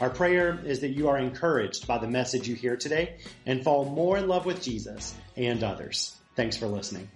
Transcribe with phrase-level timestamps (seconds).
[0.00, 3.84] Our prayer is that you are encouraged by the message you hear today and fall
[3.84, 6.16] more in love with Jesus and others.
[6.36, 7.06] Thanks for listening.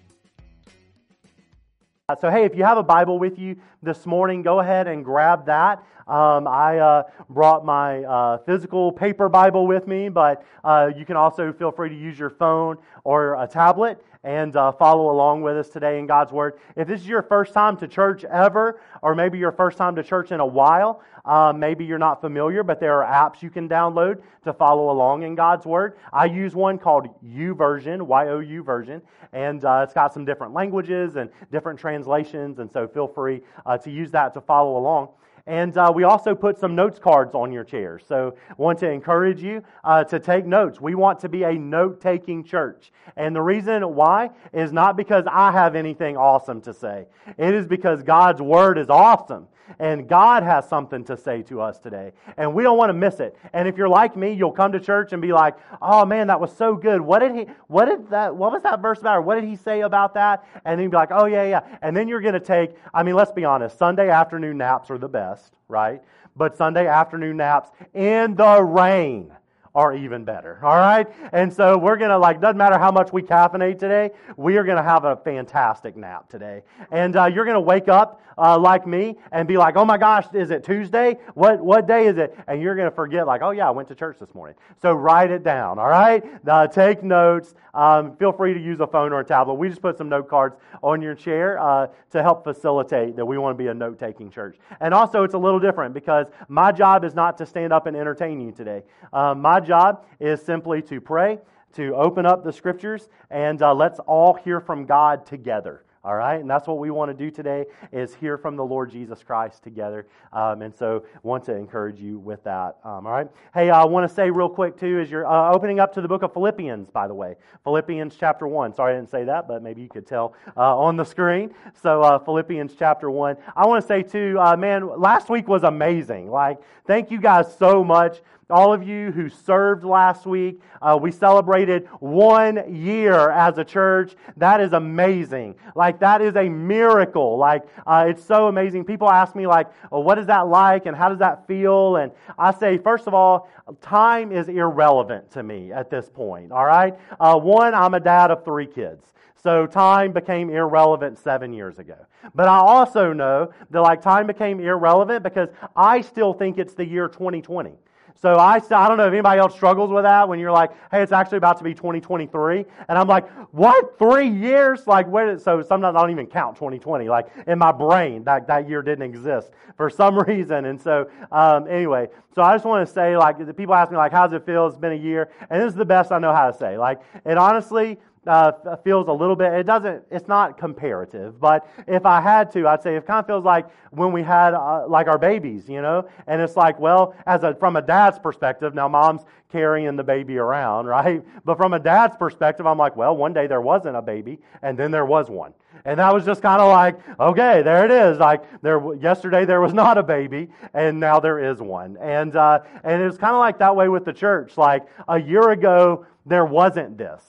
[2.21, 5.47] So, hey, if you have a Bible with you this morning, go ahead and grab
[5.47, 5.83] that.
[6.07, 11.17] Um, I uh, brought my uh, physical paper Bible with me, but uh, you can
[11.17, 15.57] also feel free to use your phone or a tablet and uh, follow along with
[15.57, 16.59] us today in God's Word.
[16.77, 20.03] If this is your first time to church ever, or maybe your first time to
[20.03, 23.69] church in a while, uh, maybe you're not familiar, but there are apps you can
[23.69, 25.99] download to follow along in God's Word.
[26.13, 29.03] I use one called YouVersion, Y O U version,
[29.33, 33.43] and uh, it's got some different languages and different translations, and so feel free
[33.83, 35.09] to use that to follow along.
[35.47, 38.03] And uh, we also put some notes cards on your chairs.
[38.09, 40.81] So, want to encourage you uh, to take notes.
[40.81, 42.93] We want to be a note taking church.
[43.17, 47.67] And the reason why is not because I have anything awesome to say, it is
[47.67, 49.47] because God's Word is awesome.
[49.79, 52.13] And God has something to say to us today.
[52.37, 53.37] And we don't want to miss it.
[53.53, 56.41] And if you're like me, you'll come to church and be like, oh man, that
[56.41, 57.01] was so good.
[57.01, 59.19] What did he, what did that, what was that verse about?
[59.19, 60.45] Or what did he say about that?
[60.65, 61.61] And then you'll be like, oh yeah, yeah.
[61.83, 64.99] And then you're going to take, I mean, let's be honest, Sunday afternoon naps are
[64.99, 66.03] the best, right?
[66.37, 69.33] But Sunday afternoon naps in the rain
[69.75, 70.61] are even better.
[70.63, 71.07] All right?
[71.33, 74.65] And so we're going to, like, doesn't matter how much we caffeinate today, we are
[74.65, 76.63] going to have a fantastic nap today.
[76.91, 79.97] And uh, you're going to wake up uh, like me and be like, oh my
[79.97, 81.19] gosh, is it Tuesday?
[81.35, 82.37] What, what day is it?
[82.47, 84.57] And you're going to forget, like, oh yeah, I went to church this morning.
[84.81, 86.23] So write it down, all right?
[86.47, 87.55] Uh, take notes.
[87.75, 89.55] Um, feel free to use a phone or a tablet.
[89.55, 93.39] We just put some note cards on your chair uh, to help facilitate that we
[93.39, 94.57] want to be a note taking church.
[94.81, 97.97] And also, it's a little different because my job is not to stand up and
[97.97, 98.83] entertain you today.
[99.13, 101.39] Uh, my job is simply to pray,
[101.75, 105.85] to open up the scriptures, and uh, let's all hear from God together.
[106.07, 108.91] All right, and that's what we want to do today is hear from the Lord
[108.91, 112.77] Jesus Christ together, um, and so want to encourage you with that.
[112.85, 115.81] Um, all right, hey, I want to say real quick too, as you're uh, opening
[115.81, 118.75] up to the book of Philippians, by the way, Philippians chapter one.
[118.75, 121.55] Sorry, I didn't say that, but maybe you could tell uh, on the screen.
[121.83, 123.39] So uh, Philippians chapter one.
[123.57, 126.31] I want to say too, uh, man, last week was amazing.
[126.31, 130.61] Like, thank you guys so much all of you who served last week.
[130.83, 134.15] Uh, we celebrated one year as a church.
[134.37, 135.55] That is amazing.
[135.75, 137.39] Like, that is a miracle.
[137.39, 138.85] Like, uh, it's so amazing.
[138.85, 141.97] People ask me, like, well, what is that like and how does that feel?
[141.97, 143.49] And I say, first of all,
[143.81, 146.95] time is irrelevant to me at this point, all right?
[147.19, 149.15] Uh, one, I'm a dad of three kids.
[149.43, 151.97] So time became irrelevant seven years ago.
[152.35, 156.87] But I also know that like time became irrelevant because I still think it's the
[156.87, 157.75] year 2020.
[158.21, 161.03] So I, I don't know if anybody else struggles with that when you're like, hey,
[161.03, 162.65] it's actually about to be 2023.
[162.89, 163.99] And I'm like, what?
[163.99, 164.87] Three years?
[164.87, 165.39] Like, where?
[165.39, 167.09] So sometimes I don't even count 2020.
[167.09, 170.65] Like, in my brain, that, that year didn't exist for some reason.
[170.65, 173.99] And so, um, anyway, so I just want to say, like, the people ask me,
[173.99, 174.67] like, how does it feel?
[174.67, 175.31] It's been a year.
[175.51, 176.79] And this is the best I know how to say.
[176.79, 182.07] Like, it honestly, uh, feels a little bit, it doesn't, it's not comparative, but if
[182.07, 185.07] I had to, I'd say it kind of feels like when we had, uh, like
[185.07, 186.09] our babies, you know?
[186.27, 190.39] And it's like, well, as a, from a dad's perspective, now mom's carrying the baby
[190.39, 191.23] around, right?
[191.45, 194.79] But from a dad's perspective, I'm like, well, one day there wasn't a baby, and
[194.79, 195.55] then there was one.
[195.85, 198.19] And that was just kind of like, okay, there it is.
[198.19, 201.97] Like there, yesterday there was not a baby, and now there is one.
[202.01, 204.57] And uh, and it was kind of like that way with the church.
[204.57, 207.23] Like a year ago, there wasn't this.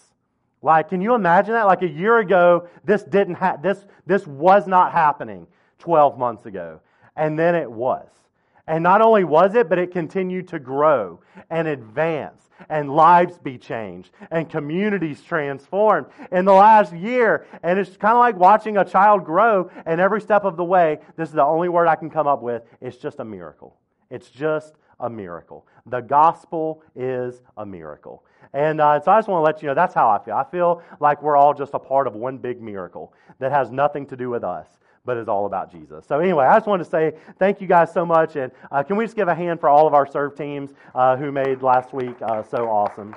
[0.66, 1.68] Like, can you imagine that?
[1.68, 5.46] Like a year ago, this didn't ha- this this was not happening
[5.78, 6.82] 12 months ago.
[7.16, 8.08] And then it was.
[8.66, 11.20] And not only was it, but it continued to grow
[11.52, 17.46] and advance and lives be changed and communities transformed in the last year.
[17.62, 20.98] And it's kind of like watching a child grow, and every step of the way,
[21.16, 23.78] this is the only word I can come up with, it's just a miracle.
[24.10, 25.66] It's just a miracle.
[25.86, 28.24] The gospel is a miracle.
[28.54, 30.36] And uh, so I just want to let you know that's how I feel.
[30.36, 34.06] I feel like we're all just a part of one big miracle that has nothing
[34.08, 34.68] to do with us,
[35.04, 36.06] but is all about Jesus.
[36.08, 38.36] So, anyway, I just wanted to say thank you guys so much.
[38.38, 41.18] And uh, can we just give a hand for all of our serve teams uh,
[41.18, 43.14] who made last week uh, so awesome?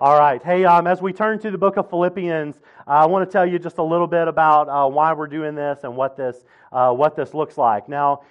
[0.00, 0.42] All right.
[0.42, 2.56] Hey, um, as we turn to the book of Philippians,
[2.88, 5.84] I want to tell you just a little bit about uh, why we're doing this
[5.84, 7.88] and what this, uh, what this looks like.
[7.88, 8.22] Now,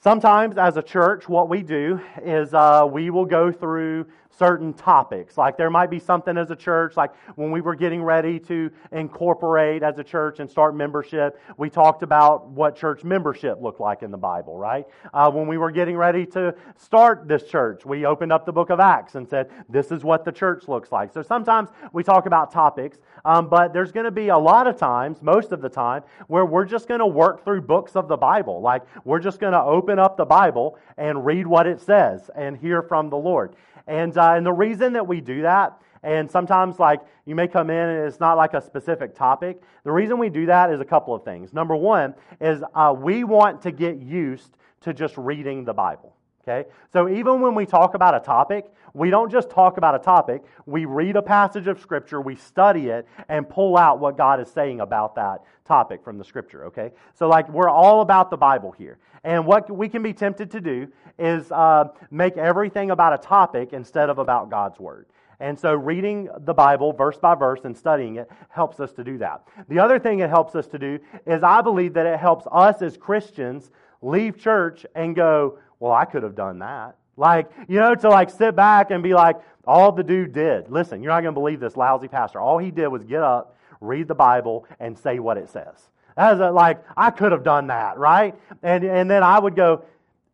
[0.00, 4.06] Sometimes, as a church, what we do is uh, we will go through
[4.38, 5.38] certain topics.
[5.38, 8.70] Like there might be something as a church, like when we were getting ready to
[8.92, 14.02] incorporate as a church and start membership, we talked about what church membership looked like
[14.02, 14.86] in the Bible, right?
[15.12, 18.70] Uh, when we were getting ready to start this church, we opened up the book
[18.70, 21.12] of Acts and said, this is what the church looks like.
[21.12, 24.76] So sometimes we talk about topics, um, but there's going to be a lot of
[24.76, 28.16] times, most of the time, where we're just going to work through books of the
[28.16, 28.60] Bible.
[28.60, 32.56] Like we're just going to open up the Bible and read what it says and
[32.56, 33.54] hear from the Lord.
[33.86, 37.70] And, uh, and the reason that we do that, and sometimes like you may come
[37.70, 39.60] in and it's not like a specific topic.
[39.84, 41.52] The reason we do that is a couple of things.
[41.52, 46.14] Number one is uh, we want to get used to just reading the Bible.
[46.46, 46.68] Okay?
[46.92, 50.42] So even when we talk about a topic, we don't just talk about a topic.
[50.66, 54.48] We read a passage of Scripture, we study it, and pull out what God is
[54.48, 56.66] saying about that topic from the Scripture.
[56.66, 56.92] Okay?
[57.14, 58.98] So, like, we're all about the Bible here.
[59.24, 60.88] And what we can be tempted to do
[61.18, 65.06] is uh, make everything about a topic instead of about God's Word.
[65.40, 69.18] And so, reading the Bible verse by verse and studying it helps us to do
[69.18, 69.42] that.
[69.68, 72.82] The other thing it helps us to do is I believe that it helps us
[72.82, 73.70] as Christians
[74.02, 76.96] leave church and go, Well, I could have done that.
[77.18, 79.36] Like, you know, to like sit back and be like,
[79.66, 80.70] all the dude did.
[80.70, 82.40] Listen, you're not going to believe this lousy pastor.
[82.40, 85.90] All he did was get up, read the Bible, and say what it says.
[86.16, 88.34] As like, I could have done that, right?
[88.62, 89.84] And, and then I would go,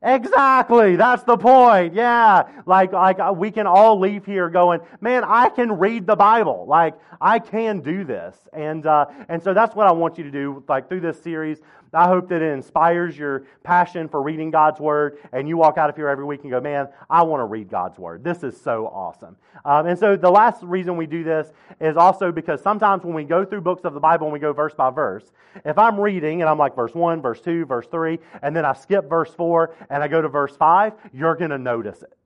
[0.02, 0.96] Exactly.
[0.96, 1.94] That's the point.
[1.94, 2.44] Yeah.
[2.64, 6.64] Like, like uh, we can all leave here going, man, I can read the Bible.
[6.66, 8.36] Like, I can do this.
[8.52, 11.60] And, uh, and so that's what I want you to do, like, through this series.
[11.92, 15.90] I hope that it inspires your passion for reading God's Word, and you walk out
[15.90, 18.22] of here every week and go, man, I want to read God's Word.
[18.22, 19.36] This is so awesome.
[19.64, 23.24] Um, and so the last reason we do this is also because sometimes when we
[23.24, 25.32] go through books of the Bible and we go verse by verse,
[25.64, 28.72] if I'm reading and I'm like verse 1, verse 2, verse 3, and then I
[28.72, 32.16] skip verse 4 and I go to verse 5, you're going to notice it.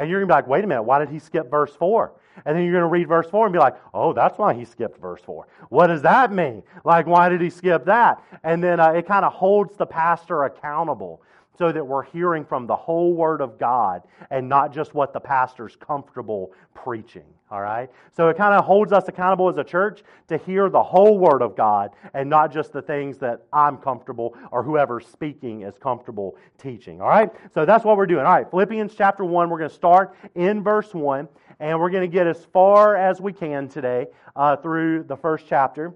[0.00, 2.10] And you're going to be like, wait a minute, why did he skip verse 4?
[2.46, 4.64] And then you're going to read verse 4 and be like, oh, that's why he
[4.64, 5.46] skipped verse 4.
[5.68, 6.62] What does that mean?
[6.86, 8.24] Like, why did he skip that?
[8.42, 11.20] And then uh, it kind of holds the pastor accountable
[11.58, 15.20] so that we're hearing from the whole Word of God and not just what the
[15.20, 17.24] pastor's comfortable preaching.
[17.50, 17.90] All right?
[18.12, 21.42] So it kind of holds us accountable as a church to hear the whole Word
[21.42, 26.36] of God and not just the things that I'm comfortable or whoever's speaking is comfortable
[26.58, 27.00] teaching.
[27.00, 27.30] All right?
[27.52, 28.24] So that's what we're doing.
[28.24, 32.08] All right, Philippians chapter 1, we're going to start in verse 1 and we're going
[32.08, 35.92] to get as far as we can today uh, through the first chapter.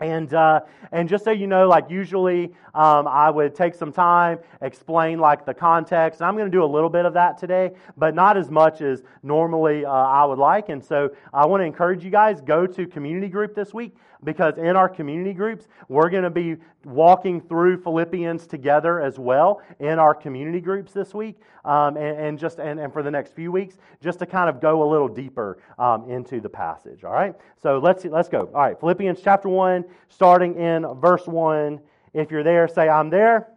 [0.00, 0.60] And, uh,
[0.90, 5.46] and just so you know, like usually um, I would take some time, explain like
[5.46, 6.20] the context.
[6.20, 8.80] And I'm going to do a little bit of that today, but not as much
[8.80, 10.68] as normally uh, I would like.
[10.68, 13.94] And so I want to encourage you guys, go to community group this week
[14.24, 19.62] because in our community groups, we're going to be walking through Philippians together as well
[19.78, 23.34] in our community groups this week um, and, and, just and, and for the next
[23.34, 27.04] few weeks, just to kind of go a little deeper um, into the passage.
[27.04, 28.50] All right, so let's let's go.
[28.54, 31.80] All right, Philippians chapter one, starting in verse one.
[32.12, 33.48] If you're there, say I'm there.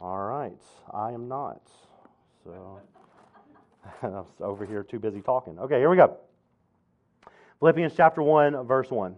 [0.00, 0.60] All right,
[0.92, 1.60] I am not.
[2.44, 2.80] So
[4.02, 5.58] I'm over here too busy talking.
[5.58, 6.18] Okay, here we go.
[7.62, 9.14] Philippians chapter 1, verse 1.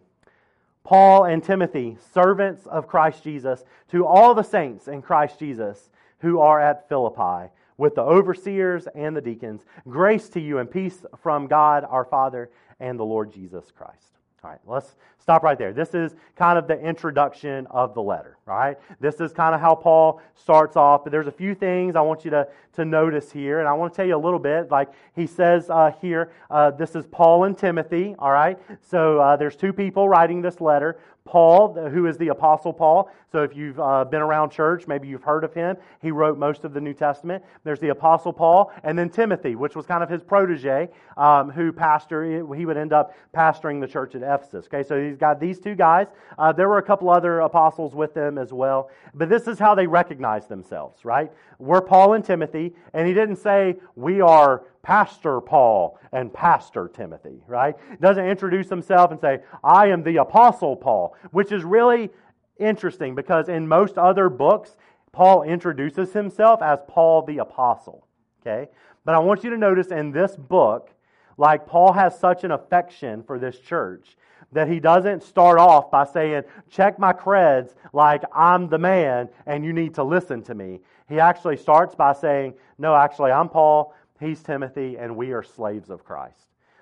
[0.84, 5.88] Paul and Timothy, servants of Christ Jesus, to all the saints in Christ Jesus
[6.18, 11.04] who are at Philippi, with the overseers and the deacons, grace to you and peace
[11.22, 14.13] from God our Father and the Lord Jesus Christ.
[14.44, 15.72] All right, let's stop right there.
[15.72, 18.76] This is kind of the introduction of the letter, right?
[19.00, 21.02] This is kind of how Paul starts off.
[21.02, 23.94] But there's a few things I want you to, to notice here, and I want
[23.94, 24.70] to tell you a little bit.
[24.70, 28.58] Like he says uh, here, uh, this is Paul and Timothy, all right?
[28.82, 30.98] So uh, there's two people writing this letter.
[31.26, 33.10] Paul, who is the Apostle Paul.
[33.32, 35.76] So if you've uh, been around church, maybe you've heard of him.
[36.02, 37.42] He wrote most of the New Testament.
[37.64, 41.72] There's the Apostle Paul, and then Timothy, which was kind of his protege, um, who
[41.72, 42.54] pastor.
[42.54, 44.66] He would end up pastoring the church at Ephesus.
[44.66, 46.08] Okay, so he's got these two guys.
[46.38, 49.74] Uh, there were a couple other apostles with them as well, but this is how
[49.74, 51.32] they recognize themselves, right?
[51.58, 57.42] We're Paul and Timothy, and he didn't say we are Pastor Paul and Pastor Timothy,
[57.46, 57.74] right?
[58.00, 62.10] Doesn't introduce himself and say, I am the Apostle Paul, which is really
[62.58, 64.76] interesting because in most other books,
[65.12, 68.06] Paul introduces himself as Paul the Apostle,
[68.40, 68.70] okay?
[69.04, 70.90] But I want you to notice in this book,
[71.36, 74.16] like Paul has such an affection for this church
[74.52, 79.64] that he doesn't start off by saying, check my creds like I'm the man and
[79.64, 80.80] you need to listen to me.
[81.08, 83.94] He actually starts by saying, no, actually, I'm Paul.
[84.20, 86.38] He's Timothy, and we are slaves of Christ.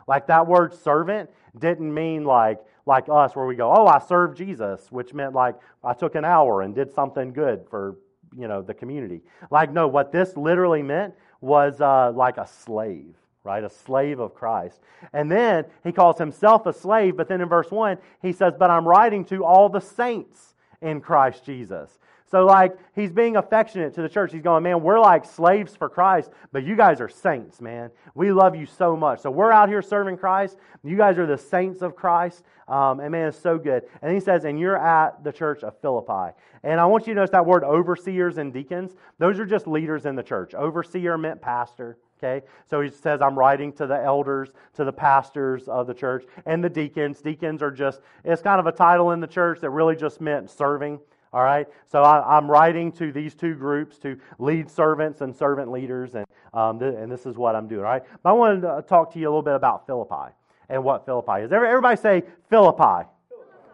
[0.06, 4.38] Like that word servant didn't mean like like us where we go, "Oh, I served
[4.38, 7.96] Jesus," which meant like I took an hour and did something good for
[8.36, 9.20] you know, the community.
[9.50, 13.62] Like, no, what this literally meant was uh, like a slave, right?
[13.62, 14.80] A slave of Christ.
[15.12, 18.70] And then he calls himself a slave, but then in verse 1, he says, But
[18.70, 21.98] I'm writing to all the saints in Christ Jesus.
[22.32, 24.32] So, like, he's being affectionate to the church.
[24.32, 27.90] He's going, man, we're like slaves for Christ, but you guys are saints, man.
[28.14, 29.20] We love you so much.
[29.20, 30.56] So, we're out here serving Christ.
[30.82, 32.42] You guys are the saints of Christ.
[32.68, 33.82] Um, and man, it's so good.
[34.00, 36.34] And he says, and you're at the church of Philippi.
[36.64, 38.96] And I want you to notice that word overseers and deacons.
[39.18, 40.54] Those are just leaders in the church.
[40.54, 41.98] Overseer meant pastor.
[42.24, 46.24] Okay, so he says, I'm writing to the elders, to the pastors of the church,
[46.46, 47.20] and the deacons.
[47.20, 50.48] Deacons are just, it's kind of a title in the church that really just meant
[50.48, 51.00] serving.
[51.32, 55.70] All right, so I, am writing to these two groups, to lead servants and servant
[55.70, 57.80] leaders, and um, th- and this is what I'm doing.
[57.80, 60.34] All right, but I wanted to talk to you a little bit about Philippi
[60.68, 61.52] and what Philippi is.
[61.52, 63.08] Everybody say Philippi.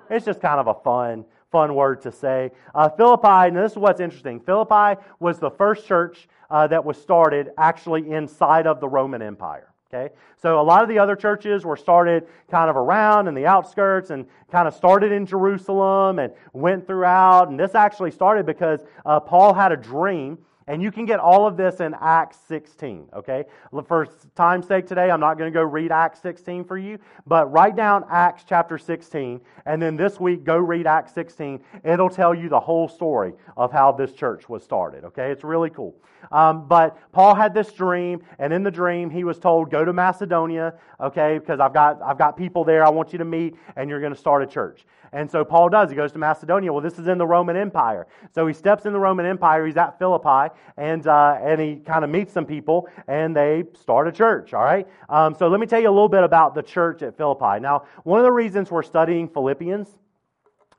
[0.09, 2.50] It's just kind of a fun fun word to say.
[2.75, 4.41] Uh, Philippi, and this is what's interesting.
[4.41, 9.68] Philippi was the first church uh, that was started actually inside of the Roman Empire.
[9.92, 10.12] Okay?
[10.37, 14.11] So a lot of the other churches were started kind of around in the outskirts
[14.11, 17.49] and kind of started in Jerusalem and went throughout.
[17.49, 20.38] And this actually started because uh, Paul had a dream
[20.69, 23.45] and you can get all of this in Acts 16, okay?
[23.87, 24.07] For
[24.37, 27.75] time's sake today, I'm not going to go read Acts 16 for you, but write
[27.75, 31.61] down Acts chapter 16, and then this week go read Acts 16.
[31.85, 35.31] It'll tell you the whole story of how this church was started, okay?
[35.31, 35.97] It's really cool.
[36.31, 39.93] Um, but Paul had this dream, and in the dream, he was told, go to
[39.95, 43.89] Macedonia, okay, because I've got, I've got people there I want you to meet, and
[43.89, 44.85] you're going to start a church.
[45.12, 45.91] And so Paul does.
[45.91, 46.73] He goes to Macedonia.
[46.73, 48.07] Well, this is in the Roman Empire.
[48.35, 49.67] So he steps in the Roman Empire.
[49.67, 54.09] He's at Philippi, and, uh, and he kind of meets some people, and they start
[54.09, 54.87] a church, all right?
[55.09, 57.61] Um, so let me tell you a little bit about the church at Philippi.
[57.61, 59.88] Now, one of the reasons we're studying Philippians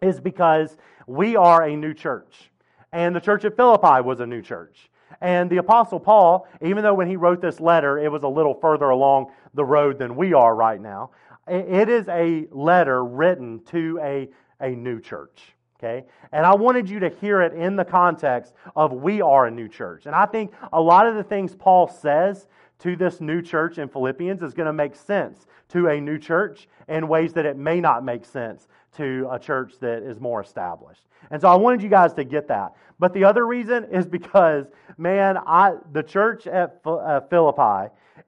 [0.01, 2.51] is because we are a new church.
[2.91, 4.89] And the church at Philippi was a new church.
[5.21, 8.53] And the Apostle Paul, even though when he wrote this letter, it was a little
[8.53, 11.11] further along the road than we are right now,
[11.49, 14.29] it is a letter written to a,
[14.59, 15.53] a new church.
[15.77, 16.05] Okay?
[16.31, 19.67] And I wanted you to hear it in the context of we are a new
[19.67, 20.05] church.
[20.05, 22.47] And I think a lot of the things Paul says
[22.79, 26.67] to this new church in Philippians is going to make sense to a new church
[26.87, 31.05] in ways that it may not make sense to a church that is more established.
[31.31, 32.73] And so I wanted you guys to get that.
[32.97, 34.65] But the other reason is because,
[34.97, 37.21] man, I, the church at uh,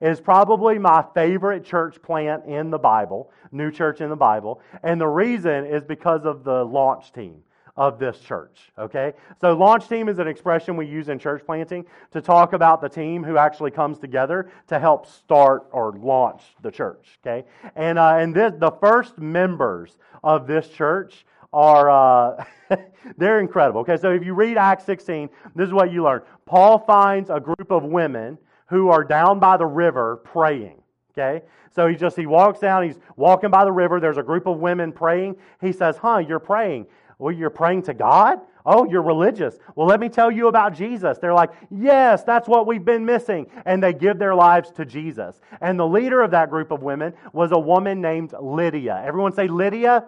[0.02, 4.60] Is probably my favorite church plant in the Bible, new church in the Bible.
[4.82, 7.42] And the reason is because of the launch team
[7.76, 8.72] of this church.
[8.78, 9.12] Okay?
[9.40, 12.88] So, launch team is an expression we use in church planting to talk about the
[12.88, 17.18] team who actually comes together to help start or launch the church.
[17.24, 17.46] Okay?
[17.76, 22.44] And, uh, and this, the first members of this church are uh,
[23.16, 23.82] they're incredible.
[23.82, 26.22] Okay, so if you read Acts 16, this is what you learn.
[26.46, 28.38] Paul finds a group of women
[28.72, 30.82] who are down by the river praying.
[31.12, 31.44] Okay?
[31.74, 34.58] So he just he walks down, he's walking by the river, there's a group of
[34.58, 35.36] women praying.
[35.60, 36.86] He says, Huh, you're praying.
[37.18, 38.40] Well, you're praying to God?
[38.64, 39.58] Oh, you're religious.
[39.74, 41.18] Well, let me tell you about Jesus.
[41.18, 43.46] They're like, Yes, that's what we've been missing.
[43.66, 45.38] And they give their lives to Jesus.
[45.60, 49.02] And the leader of that group of women was a woman named Lydia.
[49.04, 50.06] Everyone say Lydia?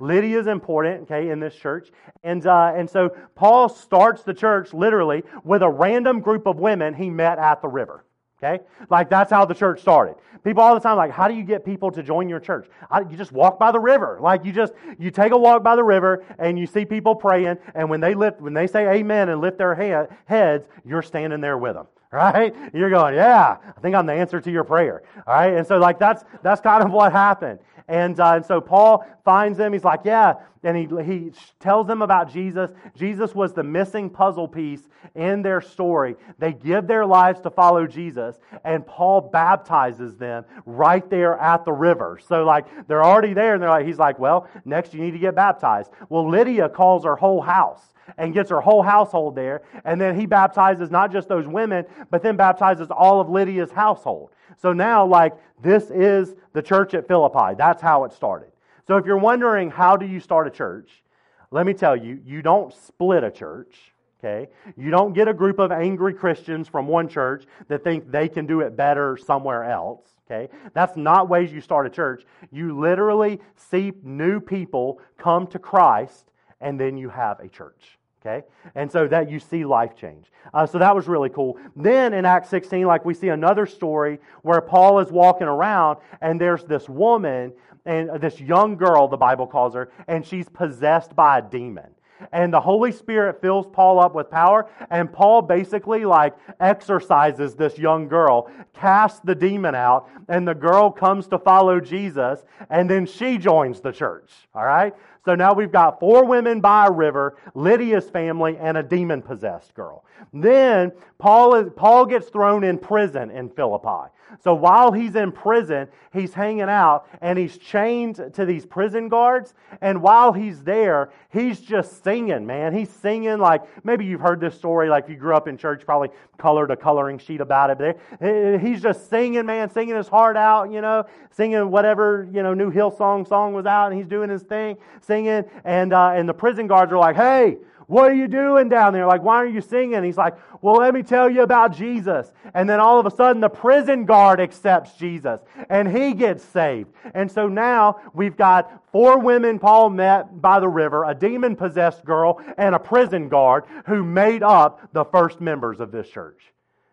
[0.00, 1.90] Lydia is important, okay, in this church.
[2.22, 6.94] And, uh, and so Paul starts the church literally with a random group of women
[6.94, 8.04] he met at the river.
[8.42, 8.62] Okay?
[8.90, 10.16] Like that's how the church started.
[10.44, 12.68] People all the time like, how do you get people to join your church?
[12.90, 14.18] I, you just walk by the river.
[14.20, 17.56] Like you just you take a walk by the river and you see people praying,
[17.74, 21.40] and when they lift when they say amen and lift their head, heads, you're standing
[21.40, 21.86] there with them.
[22.12, 22.54] Right?
[22.72, 25.02] You're going, yeah, I think I'm the answer to your prayer.
[25.26, 25.52] All right?
[25.52, 27.58] And so like that's that's kind of what happened.
[27.88, 29.72] And, uh, and so Paul finds them.
[29.72, 30.34] He's like, yeah.
[30.64, 32.72] And he, he tells them about Jesus.
[32.96, 36.16] Jesus was the missing puzzle piece in their story.
[36.38, 41.72] They give their lives to follow Jesus, and Paul baptizes them right there at the
[41.72, 42.18] river.
[42.26, 45.20] So, like, they're already there, and they're like, he's like, well, next you need to
[45.20, 45.92] get baptized.
[46.08, 49.62] Well, Lydia calls her whole house and gets her whole household there.
[49.84, 54.30] And then he baptizes not just those women, but then baptizes all of Lydia's household.
[54.56, 57.54] So now, like, this is the church at Philippi.
[57.56, 58.52] That's how it started.
[58.86, 61.02] So if you're wondering how do you start a church,
[61.50, 63.92] let me tell you, you don't split a church.
[64.18, 64.50] Okay?
[64.76, 68.46] You don't get a group of angry Christians from one church that think they can
[68.46, 70.08] do it better somewhere else.
[70.26, 70.52] Okay?
[70.72, 72.24] That's not ways you start a church.
[72.50, 77.98] You literally see new people come to Christ and then you have a church.
[78.20, 78.46] Okay?
[78.74, 80.26] And so that you see life change.
[80.52, 81.58] Uh, so that was really cool.
[81.76, 86.40] Then in Acts 16, like we see another story where Paul is walking around and
[86.40, 87.52] there's this woman
[87.84, 91.90] and this young girl, the Bible calls her, and she's possessed by a demon.
[92.32, 97.78] and the Holy Spirit fills Paul up with power, and Paul basically like exorcises this
[97.78, 103.06] young girl, casts the demon out, and the girl comes to follow Jesus, and then
[103.06, 104.30] she joins the church.
[104.54, 104.94] All right?
[105.26, 109.74] So now we've got four women by a river, Lydia's family, and a demon possessed
[109.74, 110.04] girl.
[110.32, 114.12] Then Paul, is, Paul gets thrown in prison in Philippi.
[114.42, 119.54] So while he's in prison, he's hanging out and he's chained to these prison guards.
[119.80, 122.74] And while he's there, he's just singing, man.
[122.74, 126.10] He's singing like maybe you've heard this story, like you grew up in church, probably
[126.38, 127.78] colored a coloring sheet about it.
[127.78, 132.52] But he's just singing, man, singing his heart out, you know, singing whatever, you know,
[132.52, 135.15] new Hillsong song was out, and he's doing his thing, singing.
[135.24, 137.56] And, uh, and the prison guards are like, hey,
[137.86, 139.06] what are you doing down there?
[139.06, 140.02] Like, why are you singing?
[140.02, 142.32] He's like, Well, let me tell you about Jesus.
[142.52, 146.90] And then all of a sudden, the prison guard accepts Jesus and he gets saved.
[147.14, 152.04] And so now we've got four women Paul met by the river, a demon possessed
[152.04, 156.42] girl, and a prison guard who made up the first members of this church.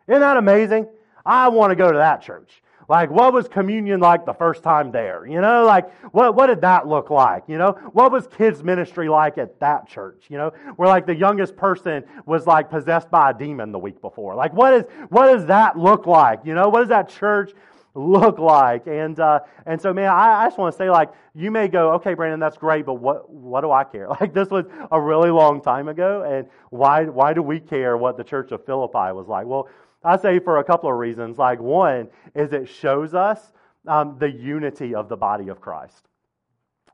[0.08, 0.88] Isn't that amazing?
[1.25, 2.62] I want to go to that church.
[2.90, 5.25] Like, what was communion like the first time there?
[5.25, 7.44] You know, like, what, what did that look like?
[7.48, 10.25] You know, what was kids' ministry like at that church?
[10.30, 14.02] You know, where like the youngest person was like possessed by a demon the week
[14.02, 14.36] before.
[14.36, 16.40] Like, what is, what does that look like?
[16.44, 17.52] You know, what does that church
[17.96, 18.88] look like?
[18.88, 21.94] And, uh, and so, man, I, I just want to say, like, you may go,
[21.94, 24.08] okay, Brandon, that's great, but what, what do I care?
[24.22, 28.18] Like, this was a really long time ago, and why, why do we care what
[28.18, 29.46] the church of Philippi was like?
[29.46, 29.68] Well,
[30.03, 31.38] I say for a couple of reasons.
[31.38, 33.39] Like, one is it shows us
[33.88, 36.07] um, the unity of the body of Christ.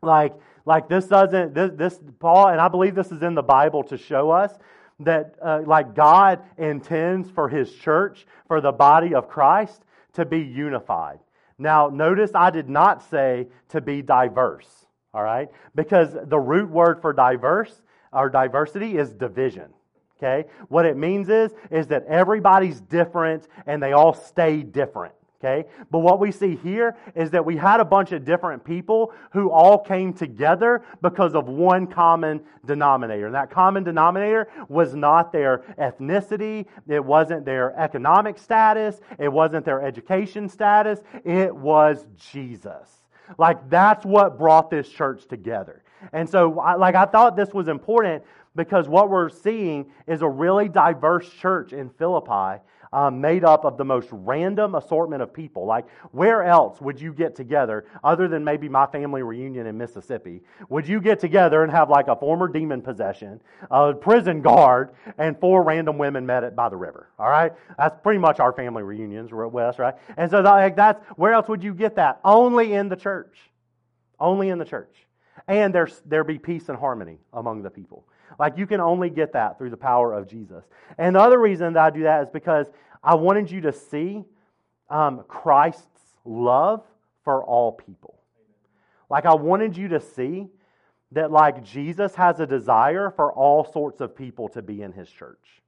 [0.01, 0.33] Like,
[0.65, 3.97] like this doesn't, this, this, Paul, and I believe this is in the Bible to
[3.97, 4.51] show us
[5.01, 9.81] that, uh, like, God intends for his church, for the body of Christ,
[10.13, 11.19] to be unified.
[11.57, 14.67] Now, notice I did not say to be diverse,
[15.13, 15.49] all right?
[15.75, 17.81] Because the root word for diverse
[18.13, 19.73] or diversity is division.
[20.21, 20.49] Okay?
[20.67, 25.13] What it means is, is that everybody's different and they all stay different.
[25.41, 25.69] Okay?
[25.89, 29.49] But what we see here is that we had a bunch of different people who
[29.49, 33.27] all came together because of one common denominator.
[33.27, 39.63] And that common denominator was not their ethnicity, it wasn't their economic status, it wasn't
[39.63, 42.89] their education status, it was Jesus.
[43.37, 45.83] Like that's what brought this church together.
[46.13, 48.23] And so, like, I thought this was important
[48.55, 52.61] because what we're seeing is a really diverse church in Philippi.
[52.91, 55.67] Um, made up of the most random assortment of people.
[55.67, 60.41] Like, where else would you get together other than maybe my family reunion in Mississippi?
[60.69, 65.39] Would you get together and have like a former demon possession, a prison guard, and
[65.39, 67.11] four random women met it by the river?
[67.19, 69.31] All right, that's pretty much our family reunions.
[69.31, 69.93] We're at West, right?
[70.17, 72.19] And so, like, that's where else would you get that?
[72.25, 73.37] Only in the church.
[74.19, 74.95] Only in the church.
[75.47, 78.07] And there there be peace and harmony among the people.
[78.37, 80.63] Like you can only get that through the power of Jesus.
[80.97, 82.67] And the other reason that I do that is because
[83.03, 84.23] I wanted you to see
[84.89, 85.85] um, Christ's
[86.25, 86.83] love
[87.23, 88.19] for all people.
[89.09, 90.47] Like I wanted you to see
[91.11, 95.09] that like Jesus has a desire for all sorts of people to be in his
[95.09, 95.61] church.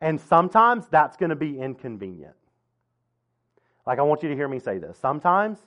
[0.00, 2.34] And sometimes that's going to be inconvenient.
[3.86, 4.98] Like I want you to hear me say this.
[4.98, 5.58] Sometimes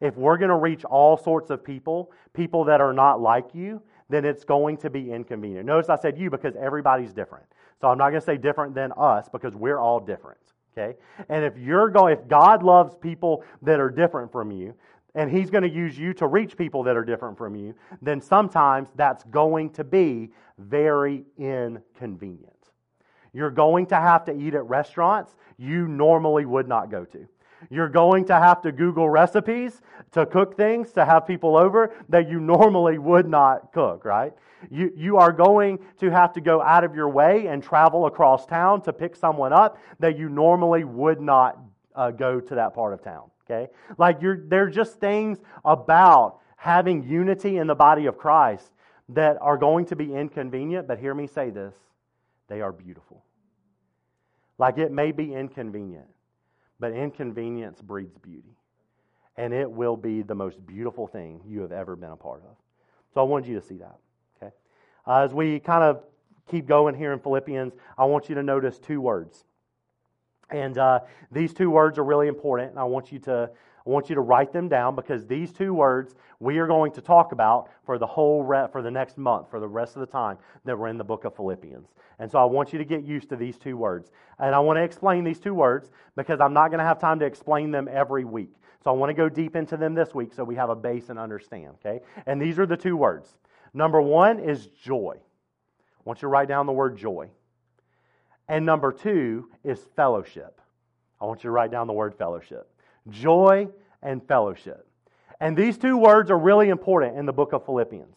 [0.00, 3.80] if we're going to reach all sorts of people, people that are not like you,
[4.08, 5.66] then it's going to be inconvenient.
[5.66, 7.46] Notice I said you because everybody's different.
[7.80, 10.40] So I'm not going to say different than us because we're all different.
[10.76, 10.98] Okay?
[11.28, 14.74] And if you're going, if God loves people that are different from you,
[15.14, 18.20] and He's going to use you to reach people that are different from you, then
[18.20, 22.50] sometimes that's going to be very inconvenient.
[23.32, 27.28] You're going to have to eat at restaurants you normally would not go to.
[27.70, 29.80] You're going to have to Google recipes
[30.12, 34.32] to cook things to have people over that you normally would not cook, right?
[34.70, 38.46] You, you are going to have to go out of your way and travel across
[38.46, 41.58] town to pick someone up that you normally would not
[41.94, 43.70] uh, go to that part of town, okay?
[43.98, 48.70] Like, you're, there are just things about having unity in the body of Christ
[49.10, 51.74] that are going to be inconvenient, but hear me say this
[52.48, 53.22] they are beautiful.
[54.58, 56.06] Like, it may be inconvenient
[56.80, 58.56] but inconvenience breeds beauty.
[59.36, 62.56] And it will be the most beautiful thing you have ever been a part of.
[63.12, 63.96] So I wanted you to see that.
[64.36, 64.52] Okay?
[65.06, 66.02] Uh, as we kind of
[66.50, 69.44] keep going here in Philippians, I want you to notice two words.
[70.50, 71.00] And uh,
[71.32, 73.50] these two words are really important, and I want you to
[73.86, 77.00] I want you to write them down because these two words we are going to
[77.02, 80.06] talk about for the whole re- for the next month, for the rest of the
[80.06, 81.88] time that we're in the book of Philippians.
[82.18, 84.10] And so I want you to get used to these two words.
[84.38, 87.18] And I want to explain these two words because I'm not going to have time
[87.18, 88.54] to explain them every week.
[88.82, 91.08] So I want to go deep into them this week so we have a base
[91.08, 92.00] and understand, okay?
[92.26, 93.36] And these are the two words.
[93.72, 95.16] Number 1 is joy.
[95.16, 97.30] I want you to write down the word joy.
[98.48, 100.60] And number two is fellowship.
[101.20, 102.70] I want you to write down the word fellowship.
[103.10, 103.68] Joy
[104.02, 104.86] and fellowship.
[105.40, 108.16] And these two words are really important in the book of Philippians.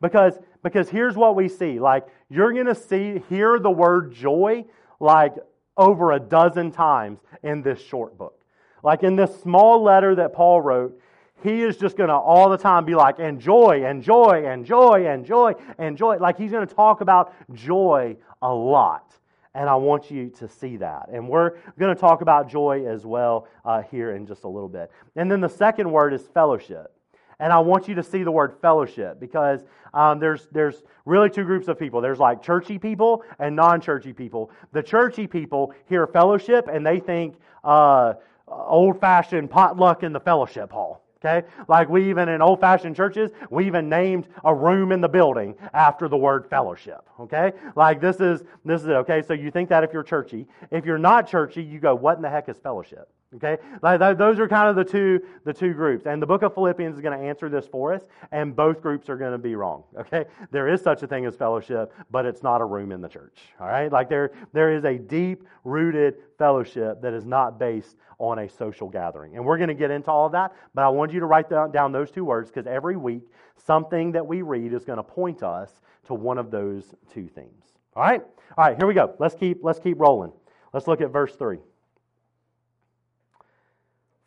[0.00, 1.80] Because, because here's what we see.
[1.80, 4.64] Like, you're going to see, hear the word joy
[5.00, 5.34] like
[5.76, 8.38] over a dozen times in this short book.
[8.82, 11.00] Like in this small letter that Paul wrote,
[11.42, 14.66] he is just going to all the time be like, and joy, and joy, and
[14.66, 16.16] joy, and joy, and joy.
[16.16, 19.14] Like he's going to talk about joy a lot.
[19.58, 21.08] And I want you to see that.
[21.12, 24.68] And we're going to talk about joy as well uh, here in just a little
[24.68, 24.88] bit.
[25.16, 26.92] And then the second word is fellowship.
[27.40, 31.42] And I want you to see the word fellowship because um, there's, there's really two
[31.42, 32.00] groups of people.
[32.00, 34.52] There's like churchy people and non churchy people.
[34.70, 38.14] The churchy people hear fellowship and they think uh,
[38.46, 41.02] old fashioned potluck in the fellowship hall.
[41.24, 41.46] Okay?
[41.66, 45.54] Like we even in old fashioned churches, we even named a room in the building
[45.72, 47.08] after the word fellowship.
[47.18, 47.52] Okay?
[47.74, 48.92] Like this is this is it.
[48.92, 50.46] Okay, so you think that if you're churchy.
[50.70, 53.08] If you're not churchy, you go, what in the heck is fellowship?
[53.36, 56.54] Okay, like those are kind of the two the two groups, and the book of
[56.54, 59.54] Philippians is going to answer this for us, and both groups are going to be
[59.54, 59.84] wrong.
[59.98, 63.08] Okay, there is such a thing as fellowship, but it's not a room in the
[63.08, 63.38] church.
[63.60, 68.38] All right, like there there is a deep rooted fellowship that is not based on
[68.38, 70.54] a social gathering, and we're going to get into all of that.
[70.74, 73.24] But I want you to write down those two words because every week
[73.56, 77.74] something that we read is going to point us to one of those two themes.
[77.94, 78.22] All right,
[78.56, 79.14] all right, here we go.
[79.18, 80.32] Let's keep let's keep rolling.
[80.72, 81.58] Let's look at verse three.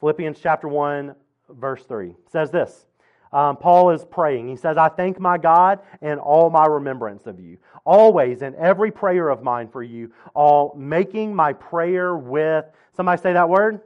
[0.02, 1.16] Philippians chapter 1,
[1.50, 2.88] verse 3 says this.
[3.32, 4.50] Um, Paul is praying.
[4.50, 8.92] He says, I thank my God in all my remembrance of you, always in every
[8.92, 13.80] prayer of mine for you, all making my prayer with, somebody say that word?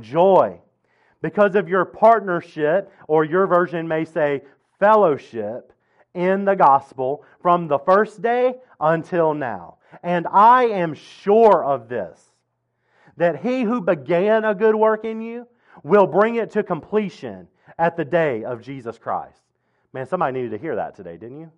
[0.00, 0.60] Joy.
[1.22, 4.42] Because of your partnership, or your version may say
[4.78, 5.72] fellowship,
[6.14, 9.76] in the gospel from the first day until now.
[10.02, 12.33] And I am sure of this
[13.16, 15.46] that he who began a good work in you
[15.82, 17.48] will bring it to completion
[17.78, 19.42] at the day of Jesus Christ.
[19.92, 21.52] Man, somebody needed to hear that today, didn't you?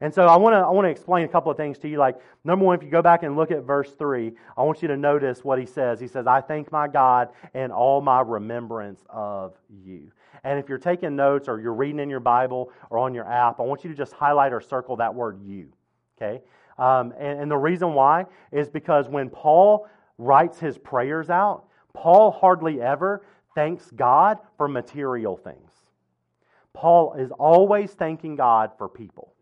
[0.00, 1.98] And so I want to I want to explain a couple of things to you.
[1.98, 4.88] Like number one, if you go back and look at verse three, I want you
[4.88, 6.00] to notice what he says.
[6.00, 10.10] He says, "I thank my God in all my remembrance of you."
[10.44, 13.60] And if you're taking notes or you're reading in your Bible or on your app,
[13.60, 15.68] I want you to just highlight or circle that word "you."
[16.16, 16.42] Okay,
[16.78, 19.86] um, and, and the reason why is because when Paul
[20.18, 25.72] writes his prayers out, Paul hardly ever thanks God for material things.
[26.72, 29.34] Paul is always thanking God for people.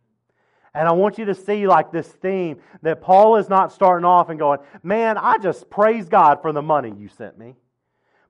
[0.75, 4.29] And I want you to see like this theme that Paul is not starting off
[4.29, 7.57] and going, Man, I just praise God for the money you sent me.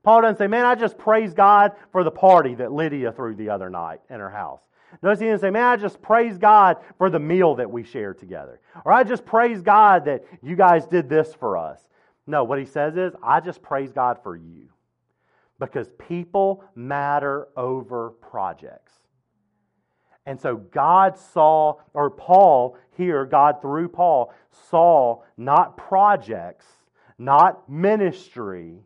[0.03, 3.49] Paul doesn't say, Man, I just praise God for the party that Lydia threw the
[3.49, 4.61] other night in her house.
[5.03, 8.17] Notice he didn't say, Man, I just praise God for the meal that we shared
[8.17, 8.59] together.
[8.85, 11.87] Or I just praise God that you guys did this for us.
[12.27, 14.69] No, what he says is, I just praise God for you.
[15.59, 18.93] Because people matter over projects.
[20.25, 24.33] And so God saw, or Paul here, God through Paul,
[24.69, 26.65] saw not projects,
[27.17, 28.79] not ministry,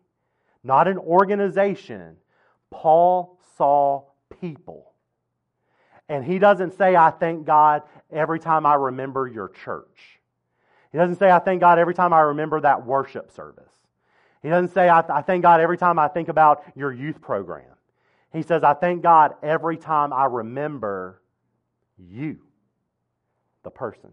[0.64, 2.16] not an organization.
[2.72, 4.04] Paul saw
[4.42, 4.92] people.
[6.08, 10.15] And he doesn't say, I thank God every time I remember your church.
[10.96, 13.74] He doesn't say, I thank God every time I remember that worship service.
[14.42, 17.66] He doesn't say, I, I thank God every time I think about your youth program.
[18.32, 21.22] He says, I thank God every time I remember
[21.98, 22.38] you,
[23.64, 24.10] the person.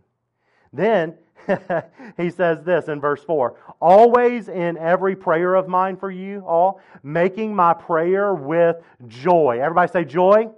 [0.73, 1.15] Then
[2.17, 6.81] he says this in verse 4 Always in every prayer of mine for you all,
[7.05, 9.61] making my prayer with joy.
[9.63, 10.51] Everybody say joy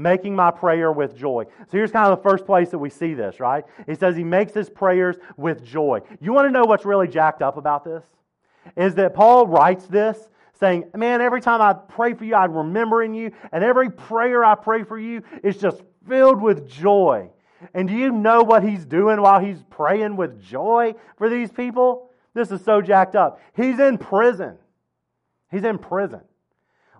[0.00, 1.44] making my prayer with joy.
[1.66, 3.64] So here's kind of the first place that we see this, right?
[3.86, 6.00] He says he makes his prayers with joy.
[6.20, 8.04] You want to know what's really jacked up about this?
[8.76, 13.14] Is that Paul writes this saying, Man, every time I pray for you, I'm remembering
[13.14, 17.30] you, and every prayer I pray for you is just filled with joy.
[17.74, 22.10] And do you know what he's doing while he's praying with joy for these people?
[22.34, 23.40] This is so jacked up.
[23.54, 24.56] He's in prison.
[25.50, 26.20] He's in prison.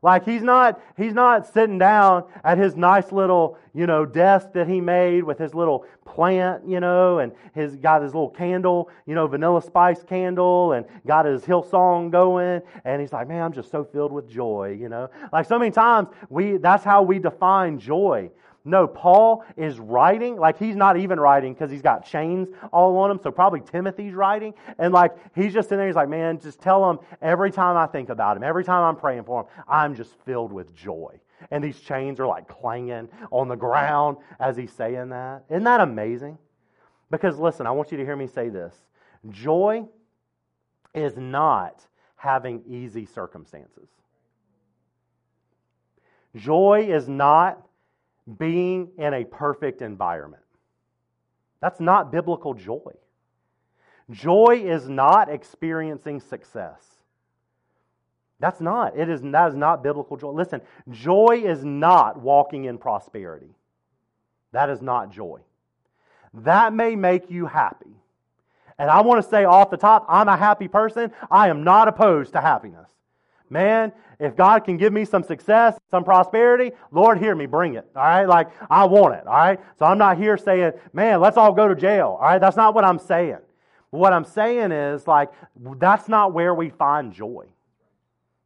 [0.03, 4.67] Like he's not he's not sitting down at his nice little, you know, desk that
[4.67, 9.15] he made with his little plant, you know, and his got his little candle, you
[9.15, 13.71] know, vanilla spice candle and got his Hillsong going and he's like, "Man, I'm just
[13.71, 15.11] so filled with joy," you know.
[15.33, 18.31] Like so many times we that's how we define joy.
[18.65, 23.11] No, Paul is writing, like he's not even writing because he's got chains all on
[23.11, 23.19] him.
[23.23, 24.53] So probably Timothy's writing.
[24.79, 27.87] And like he's just in there, he's like, man, just tell him every time I
[27.87, 31.19] think about him, every time I'm praying for him, I'm just filled with joy.
[31.51, 35.45] And these chains are like clanging on the ground as he's saying that.
[35.49, 36.37] Isn't that amazing?
[37.11, 38.75] Because listen, I want you to hear me say this
[39.31, 39.87] joy
[40.95, 43.89] is not having easy circumstances.
[46.37, 47.67] Joy is not
[48.39, 50.43] being in a perfect environment.
[51.61, 52.93] That's not biblical joy.
[54.11, 56.83] Joy is not experiencing success.
[58.41, 58.97] That's not.
[58.97, 60.31] It is that is not biblical joy.
[60.31, 63.55] Listen, joy is not walking in prosperity.
[64.53, 65.41] That is not joy.
[66.33, 67.95] That may make you happy.
[68.79, 71.13] And I want to say off the top, I'm a happy person.
[71.31, 72.89] I am not opposed to happiness.
[73.51, 77.87] Man, if God can give me some success, some prosperity, Lord, hear me, bring it.
[77.97, 78.27] All right?
[78.27, 79.27] Like, I want it.
[79.27, 79.61] All right?
[79.79, 82.17] So I'm not here saying, man, let's all go to jail.
[82.21, 82.39] All right?
[82.39, 83.39] That's not what I'm saying.
[83.91, 85.31] What I'm saying is, like,
[85.79, 87.47] that's not where we find joy.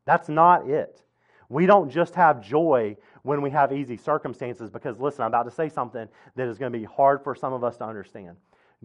[0.07, 1.03] That's not it.
[1.51, 5.51] We don't just have joy when we have easy circumstances because, listen, I'm about to
[5.51, 8.37] say something that is going to be hard for some of us to understand.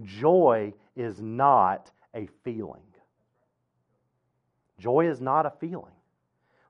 [0.04, 2.82] Joy is not a feeling.
[4.78, 5.92] Joy is not a feeling.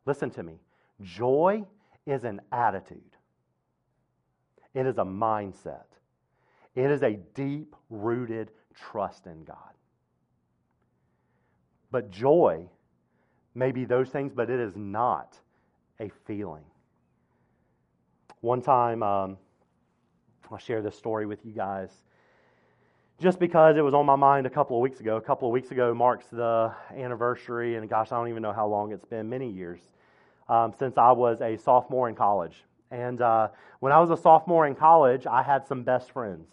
[0.10, 0.60] Listen to me.
[1.04, 1.64] Joy
[2.08, 3.16] is an attitude,
[4.74, 5.86] it is a mindset,
[6.74, 9.76] it is a deep rooted trust in God.
[11.92, 12.68] But joy
[13.54, 15.38] may be those things, but it is not
[16.00, 16.66] a feeling.
[18.42, 19.38] One time, um,
[20.50, 21.92] I'll share this story with you guys
[23.22, 25.18] just because it was on my mind a couple of weeks ago.
[25.18, 28.68] A couple of weeks ago marks the anniversary, and gosh, I don't even know how
[28.68, 29.82] long it's been many years
[30.50, 32.64] um, since I was a sophomore in college.
[32.92, 36.48] And uh, when I was a sophomore in college, I had some best friends.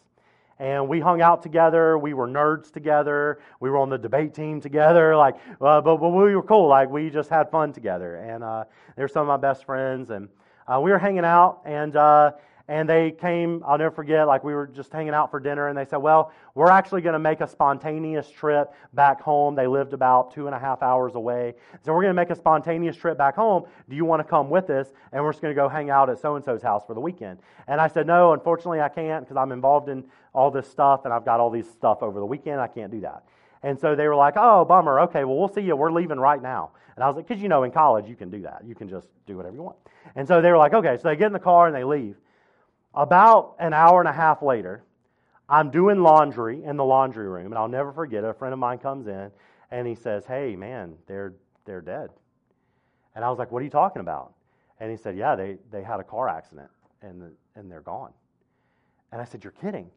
[0.59, 1.98] And we hung out together.
[1.98, 3.40] We were nerds together.
[3.61, 5.16] We were on the debate team together.
[5.16, 6.68] Like, uh, but, but we were cool.
[6.68, 8.16] Like, we just had fun together.
[8.16, 8.64] And uh,
[8.96, 10.11] they're some of my best friends.
[10.11, 10.28] And
[10.66, 11.61] uh, we were hanging out.
[11.64, 12.32] And uh,
[12.68, 15.79] and they came, I'll never forget, like we were just hanging out for dinner, and
[15.79, 19.55] they said, Well, we're actually going to make a spontaneous trip back home.
[19.55, 21.55] They lived about two and a half hours away.
[21.85, 23.66] So we're going to make a spontaneous trip back home.
[23.88, 24.88] Do you want to come with us?
[25.12, 27.00] And we're just going to go hang out at so and so's house for the
[27.00, 27.38] weekend.
[27.68, 31.14] And I said, No, unfortunately, I can't because I'm involved in all this stuff, and
[31.14, 32.61] I've got all these stuff over the weekend.
[32.61, 33.22] I can't do that.
[33.62, 35.00] And so they were like, Oh, bummer.
[35.00, 35.76] Okay, well, we'll see you.
[35.76, 36.72] We're leaving right now.
[36.96, 38.62] And I was like, Because you know, in college, you can do that.
[38.66, 39.76] You can just do whatever you want.
[40.16, 40.96] And so they were like, Okay.
[40.96, 42.16] So they get in the car and they leave.
[42.96, 44.82] About an hour and a half later,
[45.48, 48.26] I'm doing laundry in the laundry room, and I'll never forget it.
[48.26, 49.30] A friend of mine comes in
[49.70, 51.35] and he says, Hey, man, they're,
[51.66, 52.11] they're dead.
[53.14, 54.32] And I was like, What are you talking about?
[54.80, 56.70] And he said, Yeah, they, they had a car accident
[57.02, 58.12] and, and they're gone.
[59.12, 59.90] And I said, You're kidding.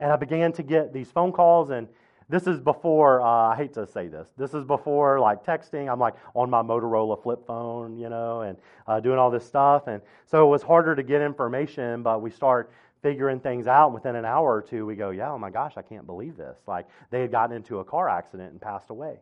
[0.00, 1.88] And I began to get these phone calls, and
[2.28, 5.90] this is before, uh, I hate to say this, this is before like texting.
[5.90, 8.58] I'm like on my Motorola flip phone, you know, and
[8.88, 9.86] uh, doing all this stuff.
[9.86, 13.92] And so it was harder to get information, but we start figuring things out.
[13.92, 16.58] Within an hour or two, we go, yeah, oh my gosh, I can't believe this.
[16.66, 19.20] Like they had gotten into a car accident and passed away.